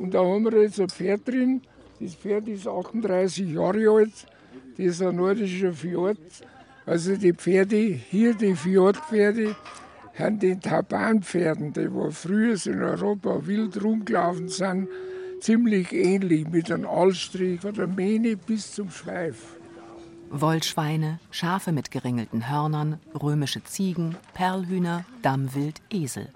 [0.00, 1.60] und da haben wir jetzt ein Pferd drin.
[2.00, 4.26] Das Pferd ist 38 Jahre alt.
[4.76, 6.18] Das ist ein nordischer Fjord.
[6.86, 9.54] Also die Pferde, hier die Fjordpferde,
[10.16, 14.88] an den Tabanpferden, die wo früher in Europa wild rumgelaufen sind,
[15.40, 19.56] ziemlich ähnlich mit einem Allstrich von der Mähne bis zum Schweif.
[20.30, 26.28] Wollschweine, Schafe mit geringelten Hörnern, römische Ziegen, Perlhühner, Dammwild, Esel.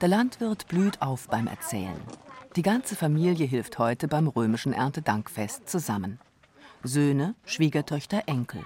[0.00, 2.00] Der Landwirt blüht auf beim Erzählen.
[2.56, 6.20] Die ganze Familie hilft heute beim römischen Erntedankfest zusammen.
[6.84, 8.62] Söhne, Schwiegertöchter, Enkel.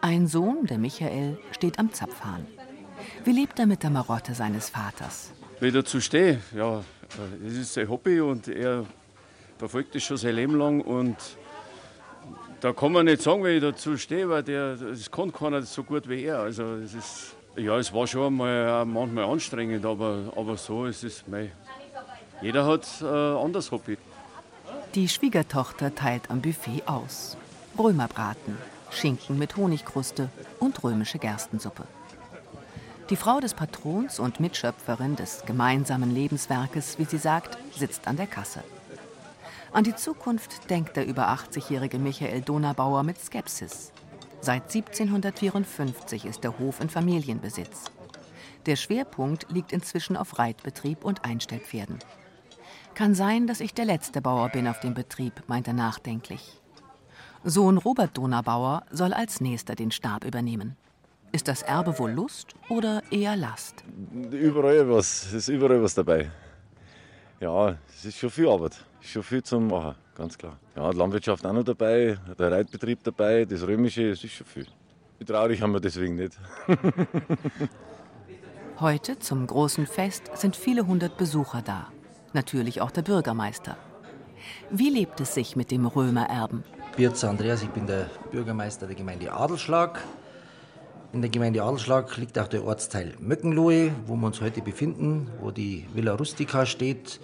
[0.00, 2.44] Ein Sohn, der Michael, steht am Zapfhahn.
[3.24, 5.30] Wie lebt er mit der Marotte seines Vaters?
[5.60, 6.82] Wie ich dazu stehe, ja,
[7.46, 8.84] es ist sein Hobby und er
[9.58, 11.16] verfolgt es schon sein Leben lang und
[12.62, 15.84] da kann man nicht sagen, wie ich dazu stehe, weil der, das kann keiner so
[15.84, 16.40] gut wie er.
[16.40, 21.24] Also es ist, ja, es war schon mal manchmal anstrengend, aber, aber so ist es.
[22.44, 23.96] Jeder hat äh, anderes Hobby.
[24.94, 27.38] Die Schwiegertochter teilt am Buffet aus.
[27.78, 28.58] Römerbraten,
[28.90, 30.28] Schinken mit Honigkruste
[30.60, 31.84] und römische Gerstensuppe.
[33.08, 38.26] Die Frau des Patrons und Mitschöpferin des gemeinsamen Lebenswerkes, wie sie sagt, sitzt an der
[38.26, 38.62] Kasse.
[39.72, 43.90] An die Zukunft denkt der über 80-jährige Michael Donabauer mit Skepsis.
[44.42, 47.84] Seit 1754 ist der Hof in Familienbesitz.
[48.66, 52.00] Der Schwerpunkt liegt inzwischen auf Reitbetrieb und Einstellpferden.
[52.94, 56.60] Kann sein, dass ich der letzte Bauer bin auf dem Betrieb, meint er nachdenklich.
[57.42, 60.76] Sohn Robert Donabauer soll als nächster den Stab übernehmen.
[61.32, 63.82] Ist das Erbe wohl Lust oder eher Last?
[64.30, 66.30] Überall was, es ist überall was dabei.
[67.40, 70.56] Ja, es ist schon viel Arbeit, es ist schon viel zum Machen, ganz klar.
[70.76, 74.66] Ja, die Landwirtschaft auch noch dabei, der Reitbetrieb dabei, das Römische, es ist schon viel.
[75.26, 76.38] Traurig haben wir deswegen nicht.
[78.80, 81.88] Heute zum großen Fest sind viele hundert Besucher da.
[82.34, 83.76] Natürlich auch der Bürgermeister.
[84.68, 86.64] Wie lebt es sich mit dem Römererben?
[86.96, 90.00] Birzer Andreas, ich bin der Bürgermeister der Gemeinde Adelschlag.
[91.12, 95.52] In der Gemeinde Adelschlag liegt auch der Ortsteil Möckenlohe, wo wir uns heute befinden, wo
[95.52, 97.20] die Villa Rustica steht,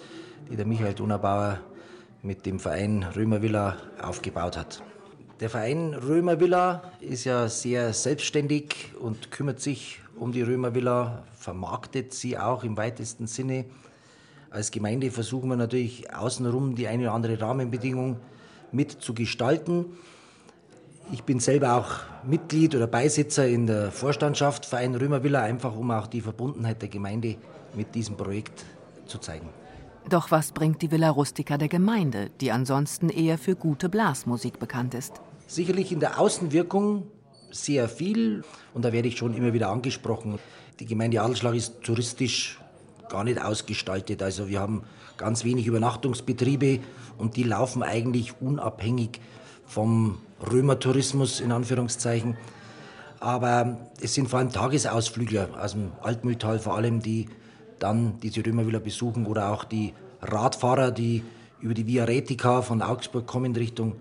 [0.48, 1.58] die der Michael Donabauer
[2.22, 4.80] mit dem Verein Römervilla aufgebaut hat.
[5.40, 12.38] Der Verein Römervilla ist ja sehr selbstständig und kümmert sich um die Römervilla, vermarktet sie
[12.38, 13.64] auch im weitesten Sinne.
[14.50, 18.16] Als Gemeinde versuchen wir natürlich außenrum die eine oder andere Rahmenbedingung
[18.72, 19.86] mit zu gestalten.
[21.12, 26.08] Ich bin selber auch Mitglied oder Beisitzer in der Vorstandschaft Verein Römervilla, einfach um auch
[26.08, 27.36] die Verbundenheit der Gemeinde
[27.74, 28.64] mit diesem Projekt
[29.06, 29.48] zu zeigen.
[30.08, 34.94] Doch was bringt die Villa Rustica der Gemeinde, die ansonsten eher für gute Blasmusik bekannt
[34.94, 35.20] ist?
[35.46, 37.06] Sicherlich in der Außenwirkung
[37.52, 38.42] sehr viel
[38.74, 40.38] und da werde ich schon immer wieder angesprochen.
[40.80, 42.59] Die Gemeinde Adelschlag ist touristisch
[43.10, 44.22] gar nicht ausgestaltet.
[44.22, 44.84] Also wir haben
[45.18, 46.80] ganz wenig Übernachtungsbetriebe
[47.18, 49.20] und die laufen eigentlich unabhängig
[49.66, 50.18] vom
[50.50, 52.38] Römertourismus in Anführungszeichen.
[53.20, 57.28] Aber es sind vor allem Tagesausflügler aus dem Altmühltal vor allem, die
[57.78, 59.92] dann diese Römervilla besuchen oder auch die
[60.22, 61.22] Radfahrer, die
[61.60, 63.96] über die Via Retica von Augsburg kommen Richtung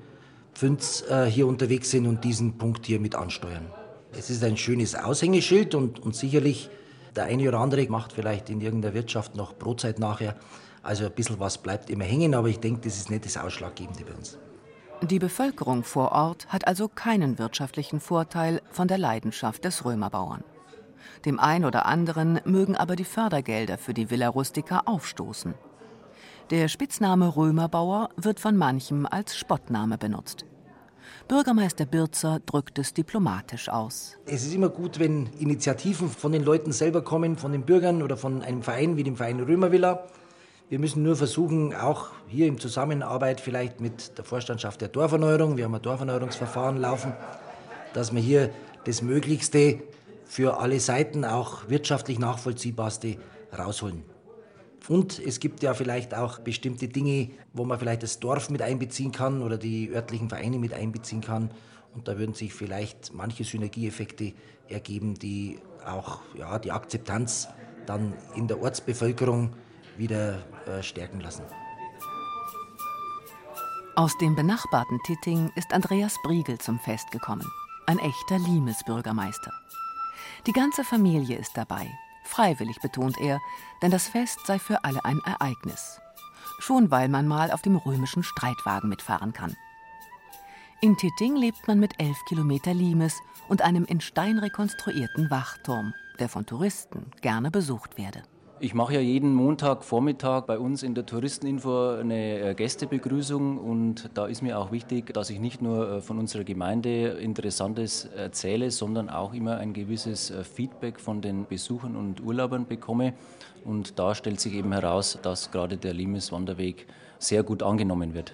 [0.53, 3.65] Pfünz äh, hier unterwegs sind und diesen Punkt hier mit ansteuern.
[4.17, 6.69] Es ist ein schönes Aushängeschild und, und sicherlich
[7.19, 10.35] der eine oder andere macht vielleicht in irgendeiner Wirtschaft noch Brotzeit nachher.
[10.83, 14.05] Also ein bisschen was bleibt immer hängen, aber ich denke, das ist nicht das Ausschlaggebende
[14.05, 14.37] bei uns.
[15.01, 20.45] Die Bevölkerung vor Ort hat also keinen wirtschaftlichen Vorteil von der Leidenschaft des Römerbauern.
[21.25, 25.55] Dem einen oder anderen mögen aber die Fördergelder für die Villa Rustica aufstoßen.
[26.51, 30.45] Der Spitzname Römerbauer wird von manchem als Spottname benutzt.
[31.29, 34.17] Bürgermeister Birzer drückt es diplomatisch aus.
[34.25, 38.17] Es ist immer gut, wenn Initiativen von den Leuten selber kommen, von den Bürgern oder
[38.17, 40.07] von einem Verein wie dem Verein Römervilla.
[40.69, 45.65] Wir müssen nur versuchen, auch hier in Zusammenarbeit vielleicht mit der Vorstandschaft der Dorferneuerung, wir
[45.65, 47.13] haben ein Dorferneuerungsverfahren laufen,
[47.93, 48.49] dass wir hier
[48.85, 49.83] das Möglichste
[50.25, 53.17] für alle Seiten auch wirtschaftlich nachvollziehbarste
[53.55, 54.03] rausholen.
[54.89, 59.11] Und es gibt ja vielleicht auch bestimmte Dinge, wo man vielleicht das Dorf mit einbeziehen
[59.11, 61.51] kann oder die örtlichen Vereine mit einbeziehen kann.
[61.93, 64.33] Und da würden sich vielleicht manche Synergieeffekte
[64.67, 67.47] ergeben, die auch ja, die Akzeptanz
[67.85, 69.51] dann in der Ortsbevölkerung
[69.95, 71.43] wieder äh, stärken lassen.
[73.95, 77.45] Aus dem benachbarten Titting ist Andreas Briegel zum Fest gekommen.
[77.85, 79.53] Ein echter Limes-Bürgermeister.
[80.47, 81.87] Die ganze Familie ist dabei.
[82.29, 83.41] Freiwillig betont er,
[83.81, 85.99] denn das Fest sei für alle ein Ereignis.
[86.59, 89.55] Schon weil man mal auf dem römischen Streitwagen mitfahren kann.
[90.81, 96.29] In Titting lebt man mit elf Kilometer Limes und einem in Stein rekonstruierten Wachturm, der
[96.29, 98.23] von Touristen gerne besucht werde.
[98.61, 104.25] Ich mache ja jeden Montagvormittag bei uns in der Touristeninfo eine äh, Gästebegrüßung und da
[104.25, 109.09] ist mir auch wichtig, dass ich nicht nur äh, von unserer Gemeinde Interessantes erzähle, sondern
[109.09, 113.13] auch immer ein gewisses äh, Feedback von den Besuchern und Urlaubern bekomme.
[113.63, 116.85] Und da stellt sich eben heraus, dass gerade der Limes-Wanderweg
[117.17, 118.33] sehr gut angenommen wird.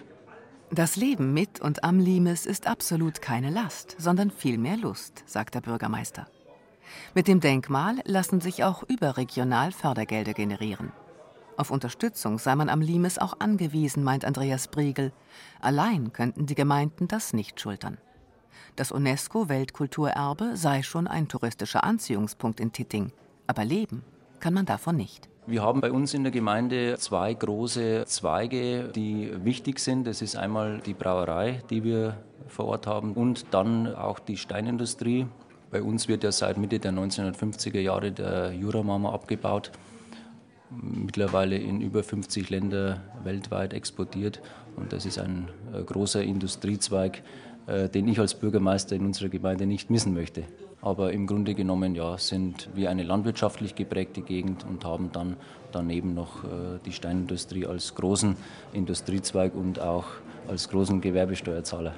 [0.72, 5.62] Das Leben mit und am Limes ist absolut keine Last, sondern vielmehr Lust, sagt der
[5.62, 6.26] Bürgermeister.
[7.14, 10.92] Mit dem Denkmal lassen sich auch überregional Fördergelder generieren.
[11.58, 15.14] Auf Unterstützung sei man am Limes auch angewiesen, meint Andreas Briegel.
[15.62, 17.98] Allein könnten die Gemeinden das nicht schultern.
[18.76, 23.14] Das UNESCO-Weltkulturerbe sei schon ein touristischer Anziehungspunkt in Titting.
[23.48, 24.04] Aber leben
[24.42, 25.30] kann man davon nicht.
[25.48, 30.08] Wir haben bei uns in der Gemeinde zwei große Zweige, die wichtig sind.
[30.08, 35.28] Das ist einmal die Brauerei, die wir vor Ort haben, und dann auch die Steinindustrie.
[35.76, 39.74] Bei uns wird ja seit Mitte der 1950er Jahre der Juramarmor abgebaut,
[40.72, 44.42] mittlerweile in über 50 Länder weltweit exportiert.
[44.78, 47.24] Und das ist ein äh, großer Industriezweig,
[47.68, 50.44] äh, den ich als Bürgermeister in unserer Gemeinde nicht missen möchte.
[50.80, 55.36] Aber im Grunde genommen ja, sind wir eine landwirtschaftlich geprägte Gegend und haben dann
[55.74, 58.38] daneben noch äh, die Steinindustrie als großen
[58.72, 60.06] Industriezweig und auch
[60.48, 61.96] als großen Gewerbesteuerzahler.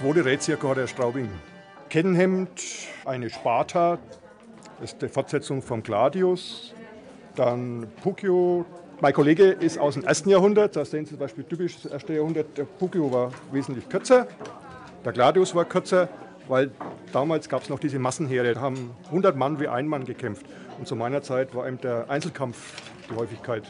[0.00, 1.28] Zweite Rätzirkel hat er Straubing.
[1.90, 2.48] Kettenhemd,
[3.04, 3.98] eine Sparta,
[4.80, 6.74] das ist die Fortsetzung von Gladius.
[7.36, 8.64] Dann Puccio.
[9.02, 12.14] Mein Kollege ist aus dem ersten Jahrhundert, da sehen Sie zum Beispiel typisch das erste
[12.14, 12.56] Jahrhundert.
[12.56, 14.26] Der Puccio war wesentlich kürzer,
[15.04, 16.08] der Gladius war kürzer,
[16.48, 16.70] weil
[17.12, 18.54] damals gab es noch diese Massenheere.
[18.54, 20.46] Da haben 100 Mann wie ein Mann gekämpft.
[20.78, 22.56] Und zu meiner Zeit war eben der Einzelkampf
[23.10, 23.64] die Häufigkeit.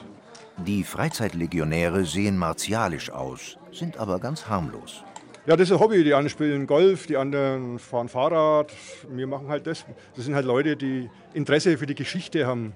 [0.58, 5.02] Die Freizeitlegionäre sehen martialisch aus, sind aber ganz harmlos.
[5.50, 6.04] Ja, das ist ein Hobby.
[6.04, 8.72] Die einen spielen Golf, die anderen fahren Fahrrad.
[9.08, 9.84] Wir machen halt das.
[10.14, 12.72] Das sind halt Leute, die Interesse für die Geschichte haben.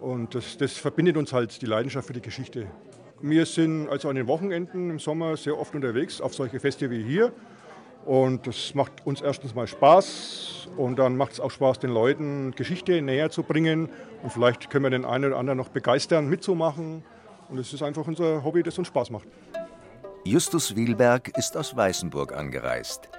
[0.00, 2.68] Und das, das verbindet uns halt, die Leidenschaft für die Geschichte.
[3.20, 7.02] Wir sind also an den Wochenenden im Sommer sehr oft unterwegs auf solche Feste wie
[7.02, 7.34] hier.
[8.06, 12.52] Und das macht uns erstens mal Spaß und dann macht es auch Spaß, den Leuten
[12.52, 13.90] Geschichte näher zu bringen.
[14.22, 17.04] Und vielleicht können wir den einen oder anderen noch begeistern, mitzumachen.
[17.50, 19.28] Und es ist einfach unser Hobby, das uns Spaß macht.
[20.26, 23.10] Justus Wielberg ist aus Weißenburg angereist.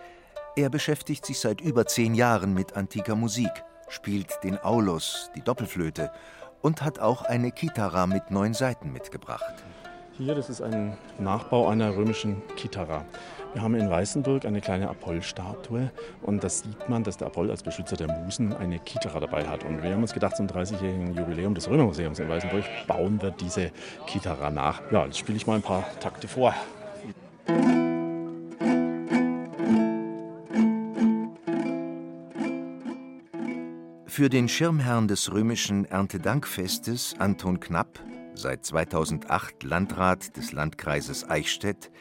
[0.55, 3.51] Er beschäftigt sich seit über zehn Jahren mit antiker Musik,
[3.89, 6.11] spielt den Aulus, die Doppelflöte
[6.63, 9.53] und hat auch eine Kitara mit neun Saiten mitgebracht.
[10.17, 13.05] Hier, das ist ein Nachbau einer römischen Kitara.
[13.53, 15.91] Wir haben in Weißenburg eine kleine Apoll-Statue
[16.23, 19.63] und da sieht man, dass der Apoll als Beschützer der Musen eine Kitara dabei hat.
[19.63, 23.71] Und wir haben uns gedacht, zum 30-jährigen Jubiläum des Römermuseums in Weißenburg bauen wir diese
[24.07, 24.81] Kitara nach.
[24.91, 26.55] Ja, jetzt spiele ich mal ein paar Takte vor.
[34.15, 37.99] Für den Schirmherrn des römischen Erntedankfestes, Anton Knapp,
[38.33, 41.91] seit 2008 Landrat des Landkreises Eichstätt,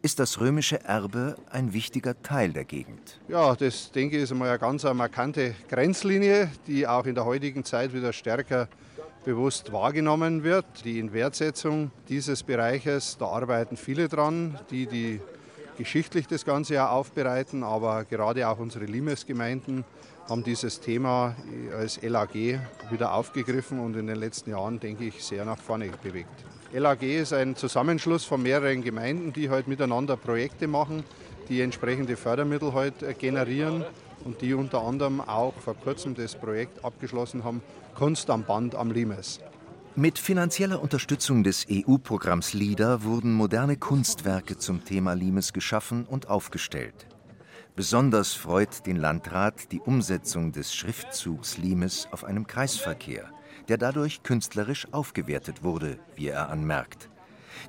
[0.00, 3.20] ist das römische Erbe ein wichtiger Teil der Gegend.
[3.28, 7.64] Ja, das denke ich ist einmal eine ganz markante Grenzlinie, die auch in der heutigen
[7.64, 8.68] Zeit wieder stärker
[9.28, 10.64] bewusst wahrgenommen wird.
[10.86, 15.20] Die Inwertsetzung dieses Bereiches, da arbeiten viele dran, die, die
[15.76, 19.84] geschichtlich das Ganze ja aufbereiten, aber gerade auch unsere Limes-Gemeinden
[20.30, 21.36] haben dieses Thema
[21.76, 22.58] als LAG
[22.90, 26.46] wieder aufgegriffen und in den letzten Jahren, denke ich, sehr nach vorne bewegt.
[26.72, 31.04] LAG ist ein Zusammenschluss von mehreren Gemeinden, die halt miteinander Projekte machen,
[31.50, 33.84] die entsprechende Fördermittel halt generieren
[34.28, 37.62] und die unter anderem auch vor kurzem das Projekt abgeschlossen haben,
[37.94, 39.40] Kunst am Band am Limes.
[39.96, 47.06] Mit finanzieller Unterstützung des EU-Programms LIDA wurden moderne Kunstwerke zum Thema Limes geschaffen und aufgestellt.
[47.74, 53.30] Besonders freut den Landrat die Umsetzung des Schriftzugs Limes auf einem Kreisverkehr,
[53.68, 57.08] der dadurch künstlerisch aufgewertet wurde, wie er anmerkt.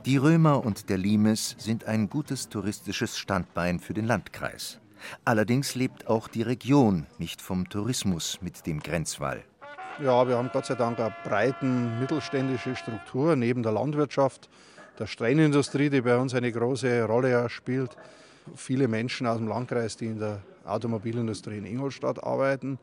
[0.06, 4.82] Die Römer und der Limes sind ein gutes touristisches Standbein für den Landkreis.
[5.26, 9.44] Allerdings lebt auch die Region nicht vom Tourismus mit dem Grenzwall.
[10.04, 14.50] Ja, wir haben Gott sei Dank eine breiten mittelständische Struktur neben der Landwirtschaft,
[14.98, 17.98] der Steinindustrie, die bei uns eine große Rolle spielt.
[18.56, 22.80] Viele Menschen aus dem Landkreis, die in der Automobilindustrie in Ingolstadt arbeiten.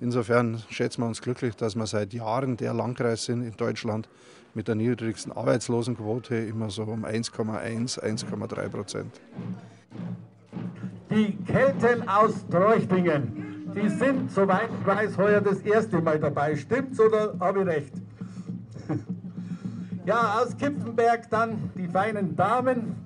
[0.00, 4.08] Insofern schätzen wir uns glücklich, dass wir seit Jahren der Landkreis sind in Deutschland
[4.54, 9.20] mit der niedrigsten Arbeitslosenquote, immer so um 1,1, 1,3 Prozent.
[11.10, 16.56] Die Kelten aus Treuchtingen die sind, soweit ich weiß, heuer das erste Mal dabei.
[16.56, 17.92] Stimmt's oder habe ich recht?
[20.06, 22.96] ja, aus Kipfenberg dann die feinen Damen.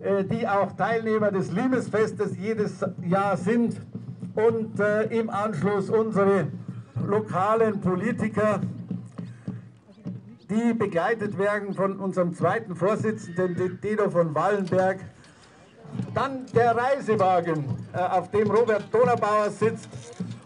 [0.00, 3.80] äh, die auch Teilnehmer des Limesfestes jedes Jahr sind
[4.34, 6.46] und äh, im Anschluss unsere
[7.06, 8.60] lokalen Politiker,
[10.48, 15.00] die begleitet werden von unserem zweiten Vorsitzenden, Dedo von Wallenberg.
[16.14, 19.88] Dann der Reisewagen, äh, auf dem Robert Donnerbauer sitzt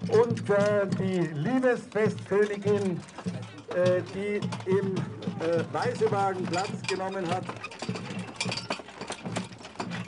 [0.09, 3.01] und äh, die Limesfestkönigin,
[3.75, 4.41] äh, die
[4.71, 4.95] im
[5.73, 7.45] Reisewagen Platz genommen hat.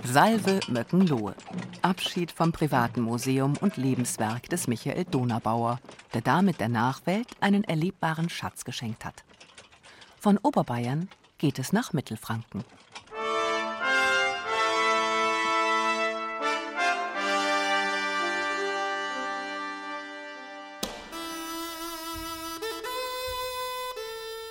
[0.04, 1.34] Salve Möckenlohe.
[1.82, 5.78] Abschied vom privaten Museum und Lebenswerk des Michael Donabauer,
[6.14, 9.24] der damit der Nachwelt einen erlebbaren Schatz geschenkt hat.
[10.18, 11.08] Von Oberbayern
[11.38, 12.64] geht es nach Mittelfranken.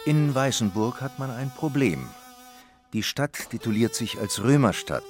[0.05, 2.07] In Weißenburg hat man ein Problem.
[2.93, 5.01] Die Stadt tituliert sich als Römerstadt.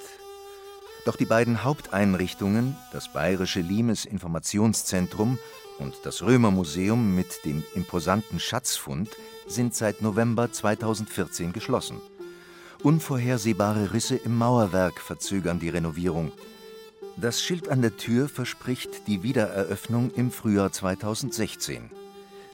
[1.03, 5.37] Doch die beiden Haupteinrichtungen, das Bayerische Limes Informationszentrum
[5.79, 9.09] und das Römermuseum mit dem imposanten Schatzfund,
[9.47, 11.99] sind seit November 2014 geschlossen.
[12.81, 16.31] Unvorhersehbare Risse im Mauerwerk verzögern die Renovierung.
[17.17, 22.04] Das Schild an der Tür verspricht die Wiedereröffnung im Frühjahr 2016.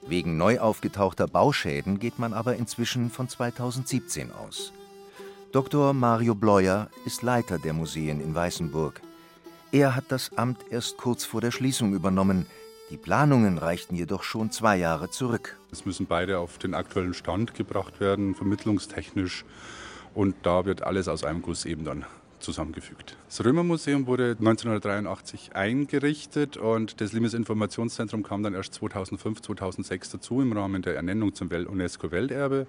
[0.08, 4.74] Wegen neu aufgetauchter Bauschäden geht man aber inzwischen von 2017 aus.
[5.52, 5.93] Dr.
[5.93, 9.02] Mario Bleuer ist Leiter der Museen in Weißenburg.
[9.72, 12.45] Er hat das Amt erst kurz vor der Schließung übernommen.
[12.89, 15.58] Die Planungen reichten jedoch schon zwei Jahre zurück.
[15.72, 19.45] Es müssen beide auf den aktuellen Stand gebracht werden, vermittlungstechnisch.
[20.14, 22.06] Und da wird alles aus einem Guss eben dann
[22.41, 23.15] zusammengefügt.
[23.27, 30.41] Das Römermuseum wurde 1983 eingerichtet und das Limes Informationszentrum kam dann erst 2005, 2006 dazu
[30.41, 32.67] im Rahmen der Ernennung zum UNESCO-Welterbe.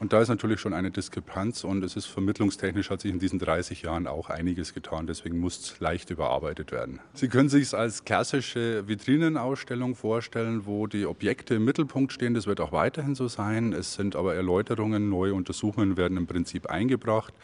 [0.00, 3.38] Und da ist natürlich schon eine Diskrepanz und es ist vermittlungstechnisch hat sich in diesen
[3.38, 5.06] 30 Jahren auch einiges getan.
[5.06, 7.00] Deswegen muss es leicht überarbeitet werden.
[7.12, 12.32] Sie können sich es als klassische Vitrinenausstellung vorstellen, wo die Objekte im Mittelpunkt stehen.
[12.32, 13.74] Das wird auch weiterhin so sein.
[13.74, 17.34] Es sind aber Erläuterungen, neue Untersuchungen werden im Prinzip eingebracht.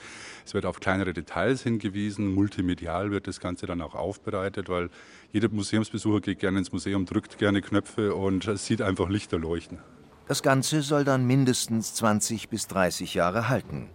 [0.47, 2.33] Es wird auf kleinere Details hingewiesen.
[2.33, 4.91] Multimedial wird das Ganze dann auch aufbereitet, weil
[5.33, 9.81] jeder Museumsbesucher geht gerne ins Museum, drückt gerne Knöpfe und sieht einfach Lichter leuchten.
[10.29, 13.89] Das Ganze soll dann mindestens 20 bis 30 Jahre halten.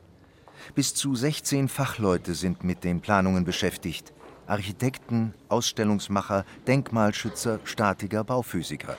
[0.75, 4.11] Bis zu 16 Fachleute sind mit den Planungen beschäftigt.
[4.45, 8.97] Architekten, Ausstellungsmacher, Denkmalschützer, Statiker, Bauphysiker.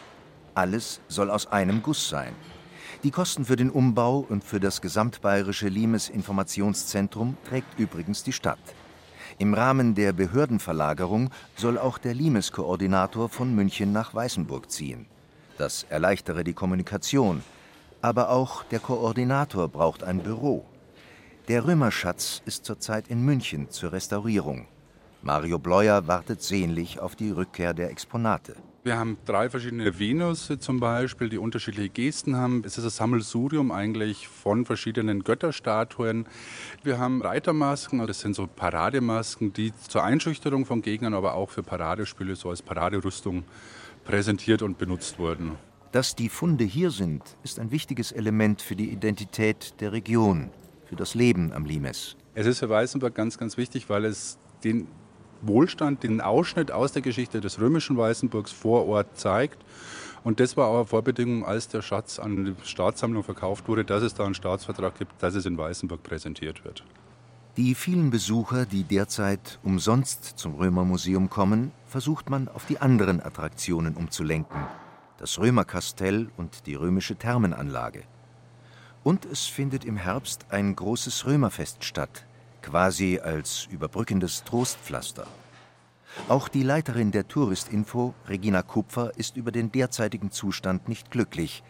[0.55, 2.35] Alles soll aus einem Guss sein.
[3.03, 8.61] Die Kosten für den Umbau und für das gesamtbayerische Limes Informationszentrum trägt übrigens die Stadt.
[9.39, 15.07] Im Rahmen der Behördenverlagerung soll auch der Limes-Koordinator von München nach Weißenburg ziehen.
[15.59, 17.43] Das erleichtere die Kommunikation.
[18.03, 20.65] Aber auch der Koordinator braucht ein Büro.
[21.49, 24.69] Der Römerschatz ist zurzeit in München zur Restaurierung.
[25.23, 28.55] Mario Bleuer wartet sehnlich auf die Rückkehr der Exponate.
[28.85, 32.65] Wir haben drei verschiedene Venus zum Beispiel, die unterschiedliche Gesten haben.
[32.67, 36.27] Es ist ein Sammelsurium eigentlich von verschiedenen Götterstatuen.
[36.83, 41.63] Wir haben Reitermasken, das sind so Parademasken, die zur Einschüchterung von Gegnern, aber auch für
[41.63, 43.45] Paradespiele so als Paraderüstung
[44.03, 45.53] präsentiert und benutzt wurden.
[45.93, 50.51] Dass die Funde hier sind, ist ein wichtiges Element für die Identität der Region,
[50.87, 52.17] für das Leben am Limes.
[52.35, 54.89] Es ist für Weißenburg ganz, ganz wichtig, weil es den
[55.43, 59.59] Wohlstand, den Ausschnitt aus der Geschichte des römischen Weißenburgs vor Ort zeigt.
[60.25, 64.15] Und das war auch Vorbedingung, als der Schatz an die Staatssammlung verkauft wurde, dass es
[64.15, 66.85] da einen Staatsvertrag gibt, dass es in Weißenburg präsentiert wird.
[67.57, 73.95] Die vielen Besucher, die derzeit umsonst zum Römermuseum kommen, versucht man auf die anderen Attraktionen
[73.95, 74.59] umzulenken.
[75.19, 78.05] Das Römerkastell und die römische Thermenanlage.
[79.05, 82.25] Und es findet im Herbst ein großes Römerfest statt,
[82.63, 85.27] quasi als überbrückendes Trostpflaster.
[86.29, 91.63] Auch die Leiterin der Touristinfo, Regina Kupfer, ist über den derzeitigen Zustand nicht glücklich,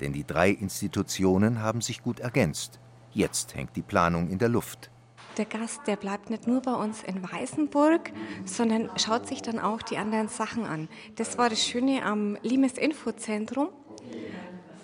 [0.00, 2.78] denn die drei Institutionen haben sich gut ergänzt.
[3.12, 4.90] Jetzt hängt die Planung in der Luft
[5.38, 8.12] der Gast, der bleibt nicht nur bei uns in Weißenburg,
[8.44, 10.88] sondern schaut sich dann auch die anderen Sachen an.
[11.14, 13.68] Das war das Schöne am Limes Infozentrum.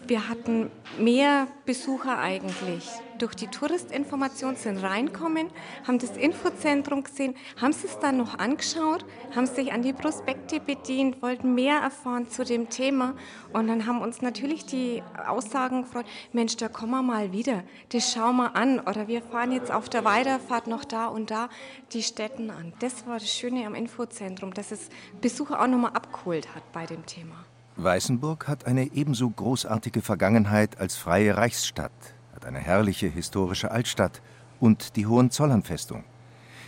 [0.07, 2.87] Wir hatten mehr Besucher eigentlich.
[3.19, 5.49] Durch die Touristinformation sind reinkommen,
[5.87, 10.61] haben das Infozentrum gesehen, haben sie es dann noch angeschaut, haben sich an die Prospekte
[10.61, 13.15] bedient, wollten mehr erfahren zu dem Thema
[13.55, 18.13] und dann haben uns natürlich die Aussagen gefreut, Mensch, da kommen wir mal wieder, das
[18.13, 21.49] schauen wir an oder wir fahren jetzt auf der Weiterfahrt noch da und da
[21.93, 22.75] die Städten an.
[22.81, 24.91] Das war das Schöne am Infozentrum, dass es
[25.23, 27.47] Besucher auch nochmal abgeholt hat bei dem Thema.
[27.77, 31.93] Weißenburg hat eine ebenso großartige Vergangenheit als freie Reichsstadt,
[32.35, 34.23] hat eine herrliche historische Altstadt
[34.61, 36.05] und die Hohenzollernfestung.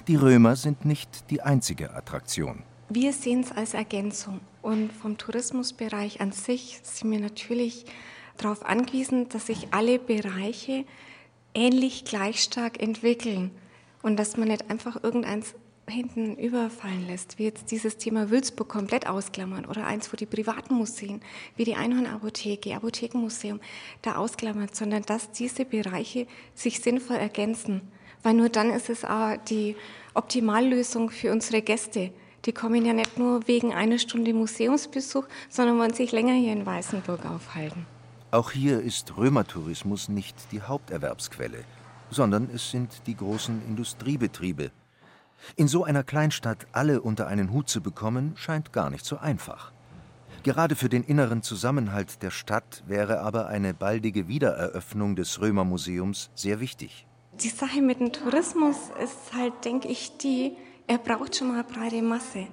[0.08, 2.62] Die Römer sind nicht die einzige Attraktion.
[2.88, 4.40] Wir sehen es als Ergänzung.
[4.62, 7.84] Und vom Tourismusbereich an sich sind wir natürlich
[8.36, 10.84] darauf angewiesen, dass sich alle Bereiche
[11.54, 13.50] ähnlich gleich stark entwickeln
[14.02, 15.54] und dass man nicht einfach irgendeins
[15.88, 20.74] hinten überfallen lässt, wie jetzt dieses Thema Wülzburg komplett ausklammern oder eins, wo die privaten
[20.74, 21.20] Museen,
[21.56, 23.60] wie die Einhornapotheke, Apothekenmuseum,
[24.02, 27.82] da ausklammern, sondern dass diese Bereiche sich sinnvoll ergänzen.
[28.22, 29.76] Weil nur dann ist es auch die
[30.14, 32.10] Optimallösung für unsere Gäste.
[32.44, 36.66] Die kommen ja nicht nur wegen einer Stunde Museumsbesuch, sondern wollen sich länger hier in
[36.66, 37.86] Weißenburg aufhalten.
[38.30, 41.64] Auch hier ist Römertourismus nicht die Haupterwerbsquelle,
[42.10, 44.70] sondern es sind die großen Industriebetriebe.
[45.56, 49.72] In so einer Kleinstadt alle unter einen Hut zu bekommen, scheint gar nicht so einfach.
[50.42, 56.60] Gerade für den inneren Zusammenhalt der Stadt wäre aber eine baldige Wiedereröffnung des Römermuseums sehr
[56.60, 57.06] wichtig.
[57.40, 60.52] Die Sache mit dem Tourismus ist halt, denke ich, die,
[60.86, 62.46] er braucht schon mal breite Masse.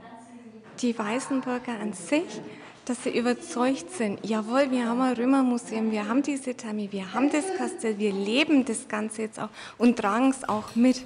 [0.82, 2.42] Die Weißenburger an sich,
[2.86, 7.32] dass sie überzeugt sind, jawohl, wir haben ein Römermuseum, wir haben diese Thermie, wir haben
[7.32, 11.06] das Kastell, wir leben das Ganze jetzt auch und tragen es auch mit.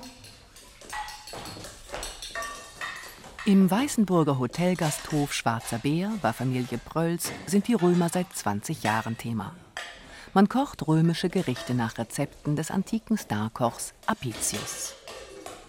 [3.45, 9.55] Im Weißenburger Hotelgasthof Schwarzer Bär bei Familie Prölls sind die Römer seit 20 Jahren Thema.
[10.33, 14.95] Man kocht römische Gerichte nach Rezepten des antiken Starkochs Apicius.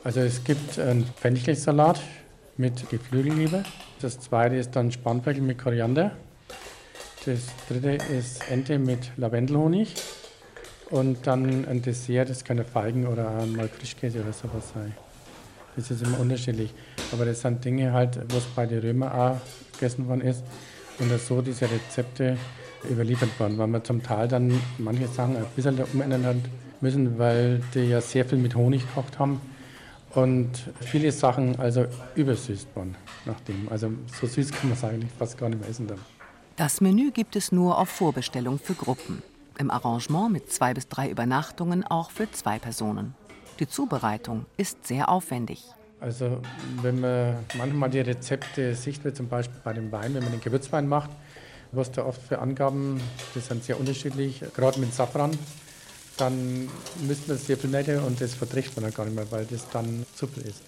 [0.02, 2.00] Also es gibt einen Fenchelsalat
[2.56, 3.62] mit Geflügelliebe.
[4.00, 6.10] Das zweite ist dann Spanferkel mit Koriander.
[7.24, 9.94] Das dritte ist Ente mit Lavendelhonig.
[10.90, 14.94] Und dann ein Dessert, das kann ein Feigen oder mal Frischkäse oder sowas sein.
[15.78, 16.74] Das ist immer unterschiedlich.
[17.12, 19.36] Aber das sind Dinge halt, was bei den Römern auch
[19.72, 20.42] gegessen worden ist.
[20.98, 22.36] Und dass so diese Rezepte
[22.90, 26.36] überliefert worden, weil man zum Teil dann manche Sachen ein bisschen umändern hat
[26.80, 29.40] müssen, weil die ja sehr viel mit Honig gekocht haben.
[30.14, 30.50] Und
[30.80, 33.68] viele Sachen also übersüßt worden nachdem.
[33.70, 35.98] Also so süß kann man es eigentlich fast gar nicht mehr essen dann.
[36.56, 39.22] Das Menü gibt es nur auf Vorbestellung für Gruppen.
[39.58, 43.14] Im Arrangement mit zwei bis drei Übernachtungen auch für zwei Personen.
[43.58, 45.64] Die Zubereitung ist sehr aufwendig.
[46.00, 46.40] Also
[46.80, 50.40] wenn man manchmal die Rezepte sieht, wie zum Beispiel bei dem Wein, wenn man den
[50.40, 51.10] Gewürzwein macht,
[51.72, 53.00] was da oft für Angaben,
[53.34, 55.36] das sind sehr unterschiedlich, gerade mit Safran,
[56.16, 56.68] dann
[57.06, 59.68] müsste man sehr viel netter und das verträgt man dann gar nicht mehr, weil das
[59.70, 60.62] dann zu viel ist.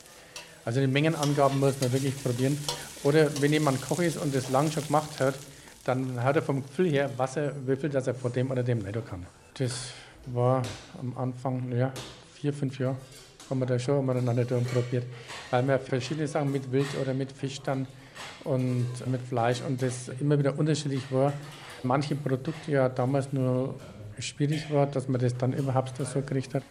[0.65, 2.59] Also die Mengenangaben muss man wirklich probieren.
[3.05, 5.35] Oder wenn jemand Koch ist und das lang schon gemacht hat,
[5.85, 8.79] dann hat er vom Gefühl her, was er, viel dass er vor dem oder dem
[8.79, 9.27] nicht kann.
[9.55, 9.93] Das
[10.27, 10.63] war
[11.01, 11.93] am Anfang, ja,
[12.41, 12.97] vier, fünf Jahre
[13.51, 15.05] haben wir da schon miteinander probiert.
[15.51, 17.87] Weil wir verschiedene Sachen mit Wild oder mit Fisch dann
[18.45, 21.33] und mit Fleisch und das immer wieder unterschiedlich war.
[21.83, 23.75] Manche Produkte ja damals nur
[24.19, 26.63] schwierig war, dass man das dann überhaupt so gekriegt hat.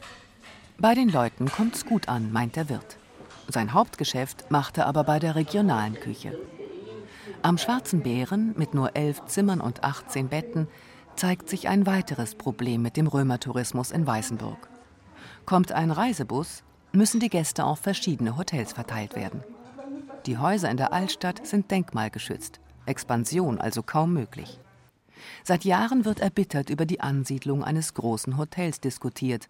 [0.78, 2.98] Bei den Leuten kommt es gut an, meint der Wirt.
[3.50, 6.38] Sein Hauptgeschäft macht er aber bei der regionalen Küche.
[7.42, 10.68] Am Schwarzen Bären mit nur elf Zimmern und 18 Betten
[11.16, 14.70] zeigt sich ein weiteres Problem mit dem Römertourismus in Weißenburg.
[15.50, 19.44] Kommt ein Reisebus, müssen die Gäste auf verschiedene Hotels verteilt werden.
[20.28, 24.60] Die Häuser in der Altstadt sind denkmalgeschützt, Expansion also kaum möglich.
[25.44, 29.50] Seit Jahren wird erbittert über die Ansiedlung eines großen Hotels diskutiert.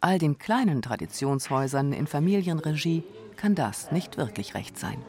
[0.00, 3.02] All den kleinen Traditionshäusern in Familienregie
[3.34, 5.02] kann das nicht wirklich recht sein.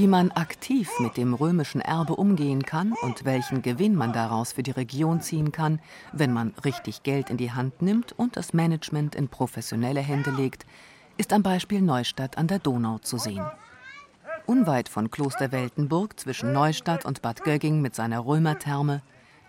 [0.00, 4.62] Wie man aktiv mit dem römischen Erbe umgehen kann und welchen Gewinn man daraus für
[4.62, 5.78] die Region ziehen kann,
[6.14, 10.64] wenn man richtig Geld in die Hand nimmt und das Management in professionelle Hände legt,
[11.18, 13.44] ist am Beispiel Neustadt an der Donau zu sehen.
[14.46, 19.02] Unweit von Kloster Weltenburg zwischen Neustadt und Bad Gögging mit seiner Römertherme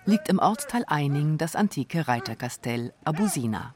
[0.04, 3.74] liegt im Ortsteil Eining das antike Reiterkastell Abusina.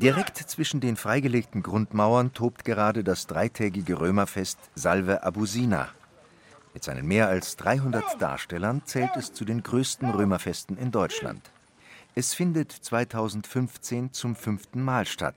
[0.00, 5.88] Direkt zwischen den freigelegten Grundmauern tobt gerade das dreitägige Römerfest Salve Abusina.
[6.74, 11.48] Mit seinen mehr als 300 Darstellern zählt es zu den größten Römerfesten in Deutschland.
[12.16, 15.36] Es findet 2015 zum fünften Mal statt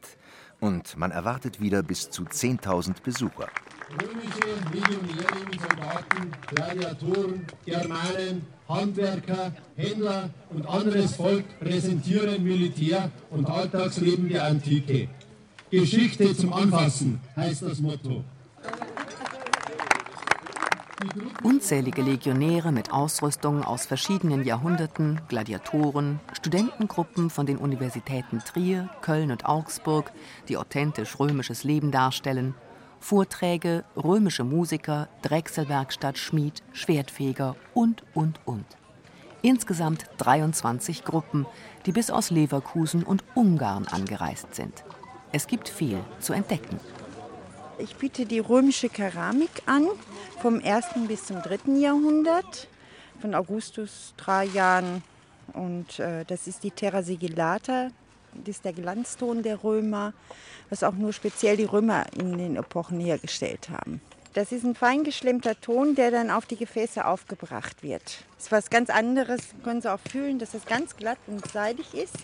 [0.60, 3.48] und man erwartet wieder bis zu 10.000 Besucher.
[3.90, 14.46] Römische Legionäre Soldaten, Gladiatoren, Germanen, Handwerker, Händler und anderes Volk präsentieren Militär und Alltagsleben der
[14.46, 15.08] Antike.
[15.70, 18.24] Geschichte zum Anfassen heißt das Motto.
[21.44, 29.46] Unzählige Legionäre mit Ausrüstung aus verschiedenen Jahrhunderten, Gladiatoren, Studentengruppen von den Universitäten Trier, Köln und
[29.46, 30.12] Augsburg,
[30.48, 32.56] die authentisch römisches Leben darstellen,
[33.00, 38.66] Vorträge, römische Musiker, Drechselwerkstatt, Schmied, Schwertfeger und, und, und.
[39.44, 41.46] Insgesamt 23 Gruppen,
[41.86, 44.84] die bis aus Leverkusen und Ungarn angereist sind.
[45.32, 46.80] Es gibt viel zu entdecken.
[47.80, 49.88] Ich biete die römische Keramik an,
[50.42, 50.86] vom 1.
[51.08, 51.74] bis zum 3.
[51.80, 52.68] Jahrhundert,
[53.22, 55.04] von Augustus, Trajan.
[55.54, 57.90] Und äh, das ist die Terra Sigillata,
[58.34, 60.14] das ist der Glanzton der Römer,
[60.72, 64.02] was auch nur speziell die Römer in den Epochen hergestellt haben.
[64.34, 68.04] Das ist ein feingeschlemmter Ton, der dann auf die Gefäße aufgebracht wird.
[68.36, 71.94] Das ist was ganz anderes, können Sie auch fühlen, dass es ganz glatt und seidig
[71.94, 72.16] ist.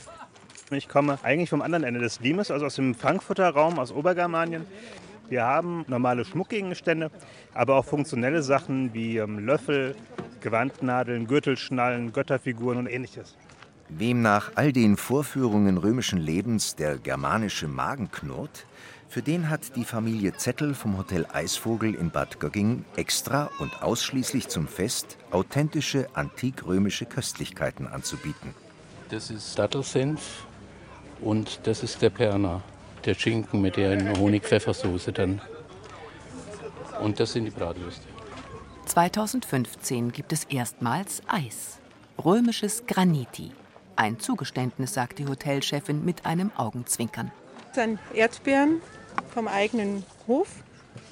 [0.72, 4.66] Ich komme eigentlich vom anderen Ende des Limes, also aus dem Frankfurter Raum, aus Obergermanien.
[5.34, 7.10] Wir haben normale Schmuckgegenstände,
[7.56, 9.96] aber auch funktionelle Sachen wie ähm, Löffel,
[10.42, 13.36] Gewandnadeln, Gürtelschnallen, Götterfiguren und ähnliches.
[13.90, 18.68] Wem nach all den Vorführungen römischen Lebens der germanische Magen knurrt,
[19.10, 24.50] für den hat die Familie Zettel vom Hotel Eisvogel in Bad Gögging extra und ausschließlich
[24.50, 28.54] zum Fest authentische antikrömische Köstlichkeiten anzubieten.
[29.10, 30.46] Das ist Dattelsenf
[31.22, 32.62] und das ist der Perner,
[33.06, 35.42] der Schinken mit der Honig-Pfeffersoße dann.
[37.02, 38.06] Und das sind die Bratwürste.
[38.86, 41.80] 2015 gibt es erstmals Eis.
[42.24, 43.52] Römisches Graniti.
[43.96, 47.32] Ein Zugeständnis, sagt die Hotelchefin mit einem Augenzwinkern.
[47.68, 48.82] Das sind Erdbeeren
[49.34, 50.48] vom eigenen Hof,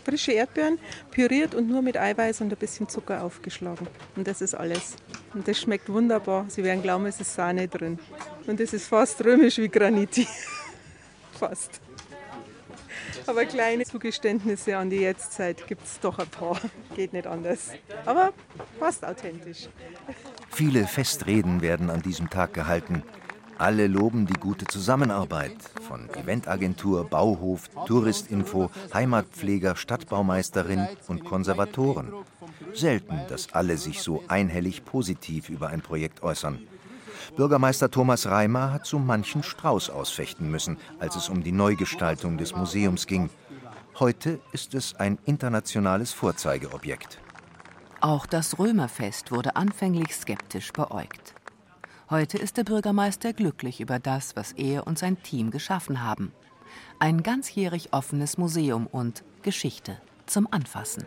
[0.05, 0.79] frische Erdbeeren,
[1.11, 3.87] püriert und nur mit Eiweiß und ein bisschen Zucker aufgeschlagen.
[4.15, 4.95] Und das ist alles.
[5.33, 6.45] Und das schmeckt wunderbar.
[6.49, 7.99] Sie werden glauben, es ist Sahne drin.
[8.47, 10.27] Und es ist fast römisch wie Graniti.
[11.41, 11.81] fast.
[13.25, 16.59] Aber kleine Zugeständnisse an die Jetztzeit gibt es doch ein paar.
[16.95, 17.71] Geht nicht anders.
[18.05, 18.31] Aber
[18.79, 19.67] fast authentisch.
[20.51, 23.03] Viele Festreden werden an diesem Tag gehalten.
[23.57, 25.55] Alle loben die gute Zusammenarbeit
[25.87, 32.13] von Eventagentur, Bauhof, Touristinfo, Heimatpfleger, Stadtbaumeisterin und Konservatoren.
[32.73, 36.67] Selten, dass alle sich so einhellig positiv über ein Projekt äußern.
[37.36, 42.55] Bürgermeister Thomas Reimer hat so manchen Strauß ausfechten müssen, als es um die Neugestaltung des
[42.55, 43.30] Museums ging.
[43.99, 47.19] Heute ist es ein internationales Vorzeigeobjekt.
[47.99, 51.36] Auch das Römerfest wurde anfänglich skeptisch beäugt.
[52.09, 56.34] Heute ist der Bürgermeister glücklich über das, was er und sein Team geschaffen haben.
[56.99, 61.05] Ein ganzjährig offenes Museum und Geschichte zum Anfassen.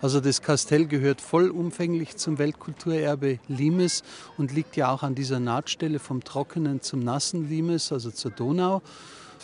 [0.00, 4.04] Also das Kastell gehört vollumfänglich zum Weltkulturerbe Limes
[4.36, 8.80] und liegt ja auch an dieser Nahtstelle vom trockenen zum nassen Limes, also zur Donau.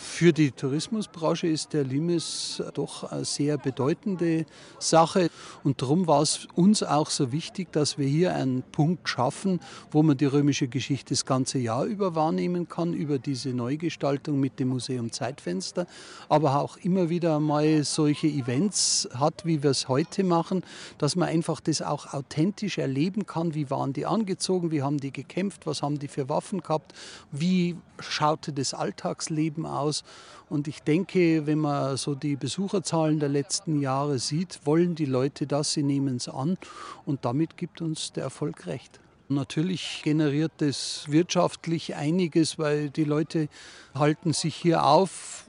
[0.06, 4.46] Für die Tourismusbranche ist der Limes doch eine sehr bedeutende
[4.78, 5.28] Sache.
[5.64, 9.58] Und darum war es uns auch so wichtig, dass wir hier einen Punkt schaffen,
[9.90, 14.60] wo man die römische Geschichte das ganze Jahr über wahrnehmen kann, über diese Neugestaltung mit
[14.60, 15.86] dem Museum Zeitfenster,
[16.28, 20.62] aber auch immer wieder mal solche Events hat, wie wir es heute machen,
[20.98, 23.54] dass man einfach das auch authentisch erleben kann.
[23.54, 24.70] Wie waren die angezogen?
[24.70, 25.66] Wie haben die gekämpft?
[25.66, 26.92] Was haben die für Waffen gehabt?
[27.32, 29.93] Wie schaute das Alltagsleben aus?
[29.94, 30.04] Aus.
[30.50, 35.46] Und ich denke, wenn man so die Besucherzahlen der letzten Jahre sieht, wollen die Leute
[35.46, 36.58] das, sie nehmen es an.
[37.06, 39.00] Und damit gibt uns der Erfolg recht.
[39.28, 43.48] Natürlich generiert es wirtschaftlich einiges, weil die Leute
[43.94, 45.46] halten sich hier auf.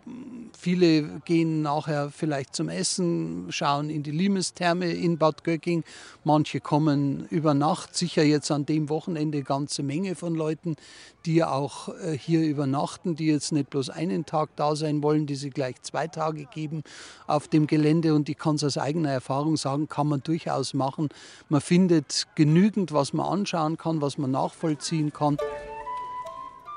[0.58, 5.84] Viele gehen nachher vielleicht zum Essen, schauen in die Limestherme in Bad Göcking.
[6.24, 10.78] Manche kommen über Nacht, sicher jetzt an dem Wochenende ganze Menge von Leuten,
[11.26, 15.36] die auch äh, hier übernachten, die jetzt nicht bloß einen Tag da sein wollen, die
[15.36, 16.84] sie gleich zwei Tage geben
[17.28, 18.13] auf dem Gelände.
[18.13, 21.09] Und ich kann es aus eigener Erfahrung sagen, kann man durchaus machen.
[21.49, 25.38] Man findet genügend, was man anschauen kann, was man nachvollziehen kann.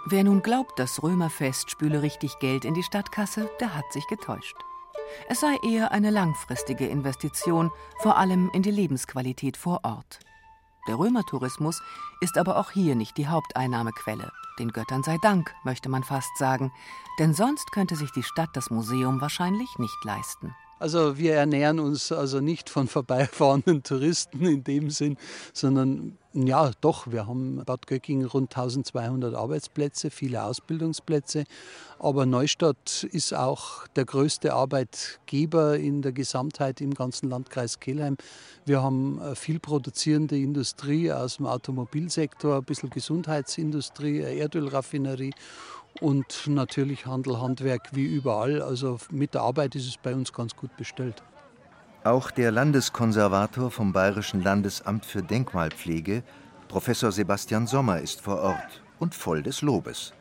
[0.07, 4.57] Wer nun glaubt, das Römerfest spüle richtig Geld in die Stadtkasse, der hat sich getäuscht.
[5.29, 10.21] Es sei eher eine langfristige Investition, vor allem in die Lebensqualität vor Ort.
[10.89, 11.83] Der Römertourismus
[12.21, 14.33] ist aber auch hier nicht die Haupteinnahmequelle.
[14.59, 16.73] Den Göttern sei Dank, möchte man fast sagen,
[17.19, 20.55] denn sonst könnte sich die Stadt das Museum wahrscheinlich nicht leisten.
[20.79, 25.17] Also wir ernähren uns also nicht von vorbeifahrenden Touristen in dem Sinn,
[25.53, 31.45] sondern ja, doch, wir haben Bad Göcking rund 1200 Arbeitsplätze, viele Ausbildungsplätze.
[31.99, 38.17] Aber Neustadt ist auch der größte Arbeitgeber in der Gesamtheit im ganzen Landkreis Kelheim.
[38.67, 45.33] Wir haben viel produzierende Industrie aus dem Automobilsektor, ein bisschen Gesundheitsindustrie, eine Erdölraffinerie
[46.01, 48.63] und natürlich Handel, Handwerk wie überall.
[48.63, 51.23] Also mit der Arbeit ist es bei uns ganz gut bestellt.
[52.05, 56.23] Auch der Landeskonservator vom Bayerischen Landesamt für Denkmalpflege,
[56.69, 60.13] Professor Sebastian Sommer, ist vor Ort und voll des Lobes.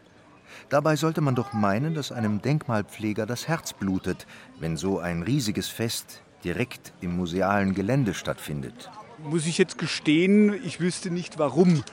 [0.69, 4.25] Dabei sollte man doch meinen, dass einem Denkmalpfleger das Herz blutet,
[4.59, 8.89] wenn so ein riesiges Fest direkt im musealen Gelände stattfindet.
[9.23, 11.83] Muss ich jetzt gestehen, ich wüsste nicht, warum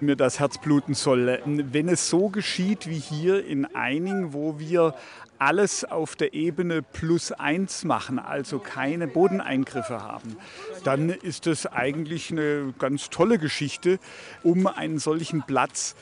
[0.00, 1.40] mir das Herz bluten soll.
[1.46, 4.94] Wenn es so geschieht wie hier in Eining, wo wir
[5.38, 10.36] alles auf der Ebene plus eins machen, also keine Bodeneingriffe haben,
[10.84, 13.98] dann ist das eigentlich eine ganz tolle Geschichte,
[14.42, 15.96] um einen solchen Platz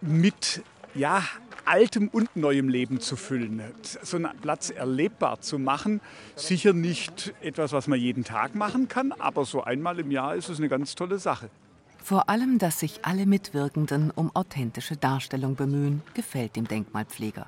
[0.00, 0.62] mit
[0.94, 1.24] ja,
[1.64, 3.62] altem und neuem Leben zu füllen,
[4.02, 6.00] so einen Platz erlebbar zu machen.
[6.36, 10.48] Sicher nicht etwas, was man jeden Tag machen kann, aber so einmal im Jahr ist
[10.48, 11.50] es eine ganz tolle Sache.
[11.98, 17.46] Vor allem, dass sich alle Mitwirkenden um authentische Darstellung bemühen, gefällt dem Denkmalpfleger.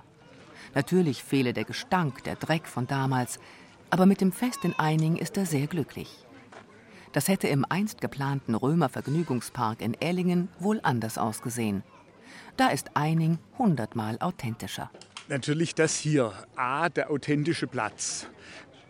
[0.75, 3.39] Natürlich fehle der Gestank, der Dreck von damals,
[3.91, 6.27] aber mit dem Fest in Eining ist er sehr glücklich.
[7.13, 11.83] Das hätte im einst geplanten Römer Vergnügungspark in Ellingen wohl anders ausgesehen.
[12.57, 14.91] Da ist Eining hundertmal authentischer.
[15.29, 16.33] Natürlich das hier.
[16.57, 18.29] A, der authentische Platz.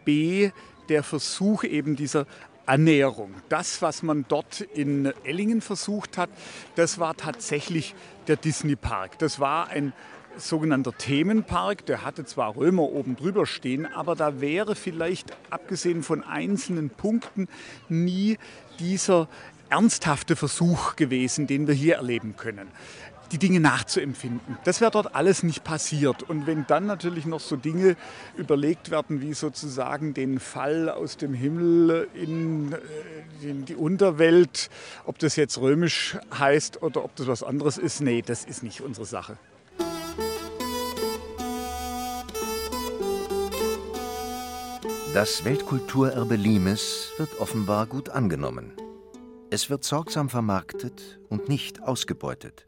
[0.05, 0.51] B,
[0.89, 2.27] der Versuch eben dieser
[2.65, 3.35] Annäherung.
[3.49, 6.31] Das, was man dort in Ellingen versucht hat,
[6.77, 7.97] das war tatsächlich
[8.29, 9.19] der Disney Park.
[9.19, 9.93] Das war ein
[10.37, 11.87] sogenannter Themenpark.
[11.87, 17.49] Der hatte zwar Römer oben drüber stehen, aber da wäre vielleicht, abgesehen von einzelnen Punkten,
[17.89, 18.39] nie
[18.79, 19.29] dieser
[19.71, 22.69] ernsthafte Versuch gewesen, den wir hier erleben können
[23.33, 24.59] die Dinge nachzuempfinden.
[24.65, 26.23] Das wäre dort alles nicht passiert.
[26.23, 27.97] Und wenn dann natürlich noch so Dinge
[28.37, 34.71] überlegt werden, wie sozusagen den Fall aus dem Himmel in, äh, in die Unterwelt,
[35.05, 38.81] ob das jetzt römisch heißt oder ob das was anderes ist, nee, das ist nicht
[38.81, 39.39] unsere Sache.
[45.15, 48.73] Das Weltkulturerbe Limes wird offenbar gut angenommen.
[49.49, 52.66] Es wird sorgsam vermarktet und nicht ausgebeutet.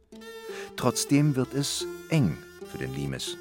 [0.78, 2.38] Trotzdem wird es eng
[2.70, 3.36] für den Limes.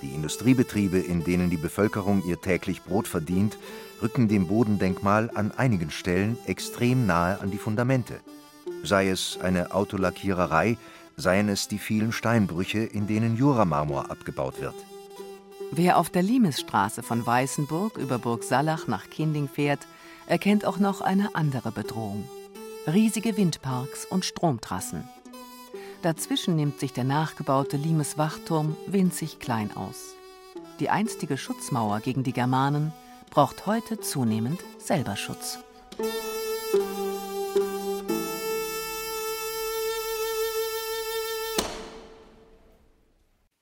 [0.00, 3.58] Die Industriebetriebe, in denen die Bevölkerung ihr täglich Brot verdient,
[4.00, 8.20] rücken dem Bodendenkmal an einigen Stellen extrem nahe an die Fundamente.
[8.82, 10.78] Sei es eine Autolackiererei,
[11.18, 14.74] seien es die vielen Steinbrüche, in denen Juramarmor abgebaut wird.
[15.72, 19.86] Wer auf der Limesstraße von Weißenburg über Burg Sallach nach Kinding fährt,
[20.26, 22.26] erkennt auch noch eine andere Bedrohung.
[22.86, 25.04] Riesige Windparks und Stromtrassen.
[26.02, 30.14] Dazwischen nimmt sich der nachgebaute Limes Wachturm winzig klein aus.
[30.78, 32.94] Die einstige Schutzmauer gegen die Germanen
[33.28, 35.58] braucht heute zunehmend selber Schutz.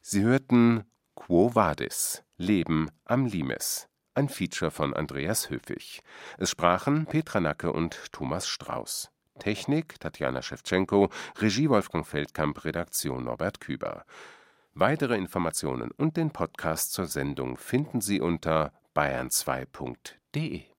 [0.01, 0.85] Sie hörten
[1.17, 6.03] Quo Vadis, Leben am Limes, ein Feature von Andreas Höfig.
[6.39, 9.11] Es sprachen Petra Nacke und Thomas Strauß.
[9.39, 14.05] Technik Tatjana Schewtschenko, Regie Wolfgang Feldkamp, Redaktion Norbert Küber.
[14.75, 20.69] Weitere Informationen und den Podcast zur Sendung finden Sie unter bayern2.de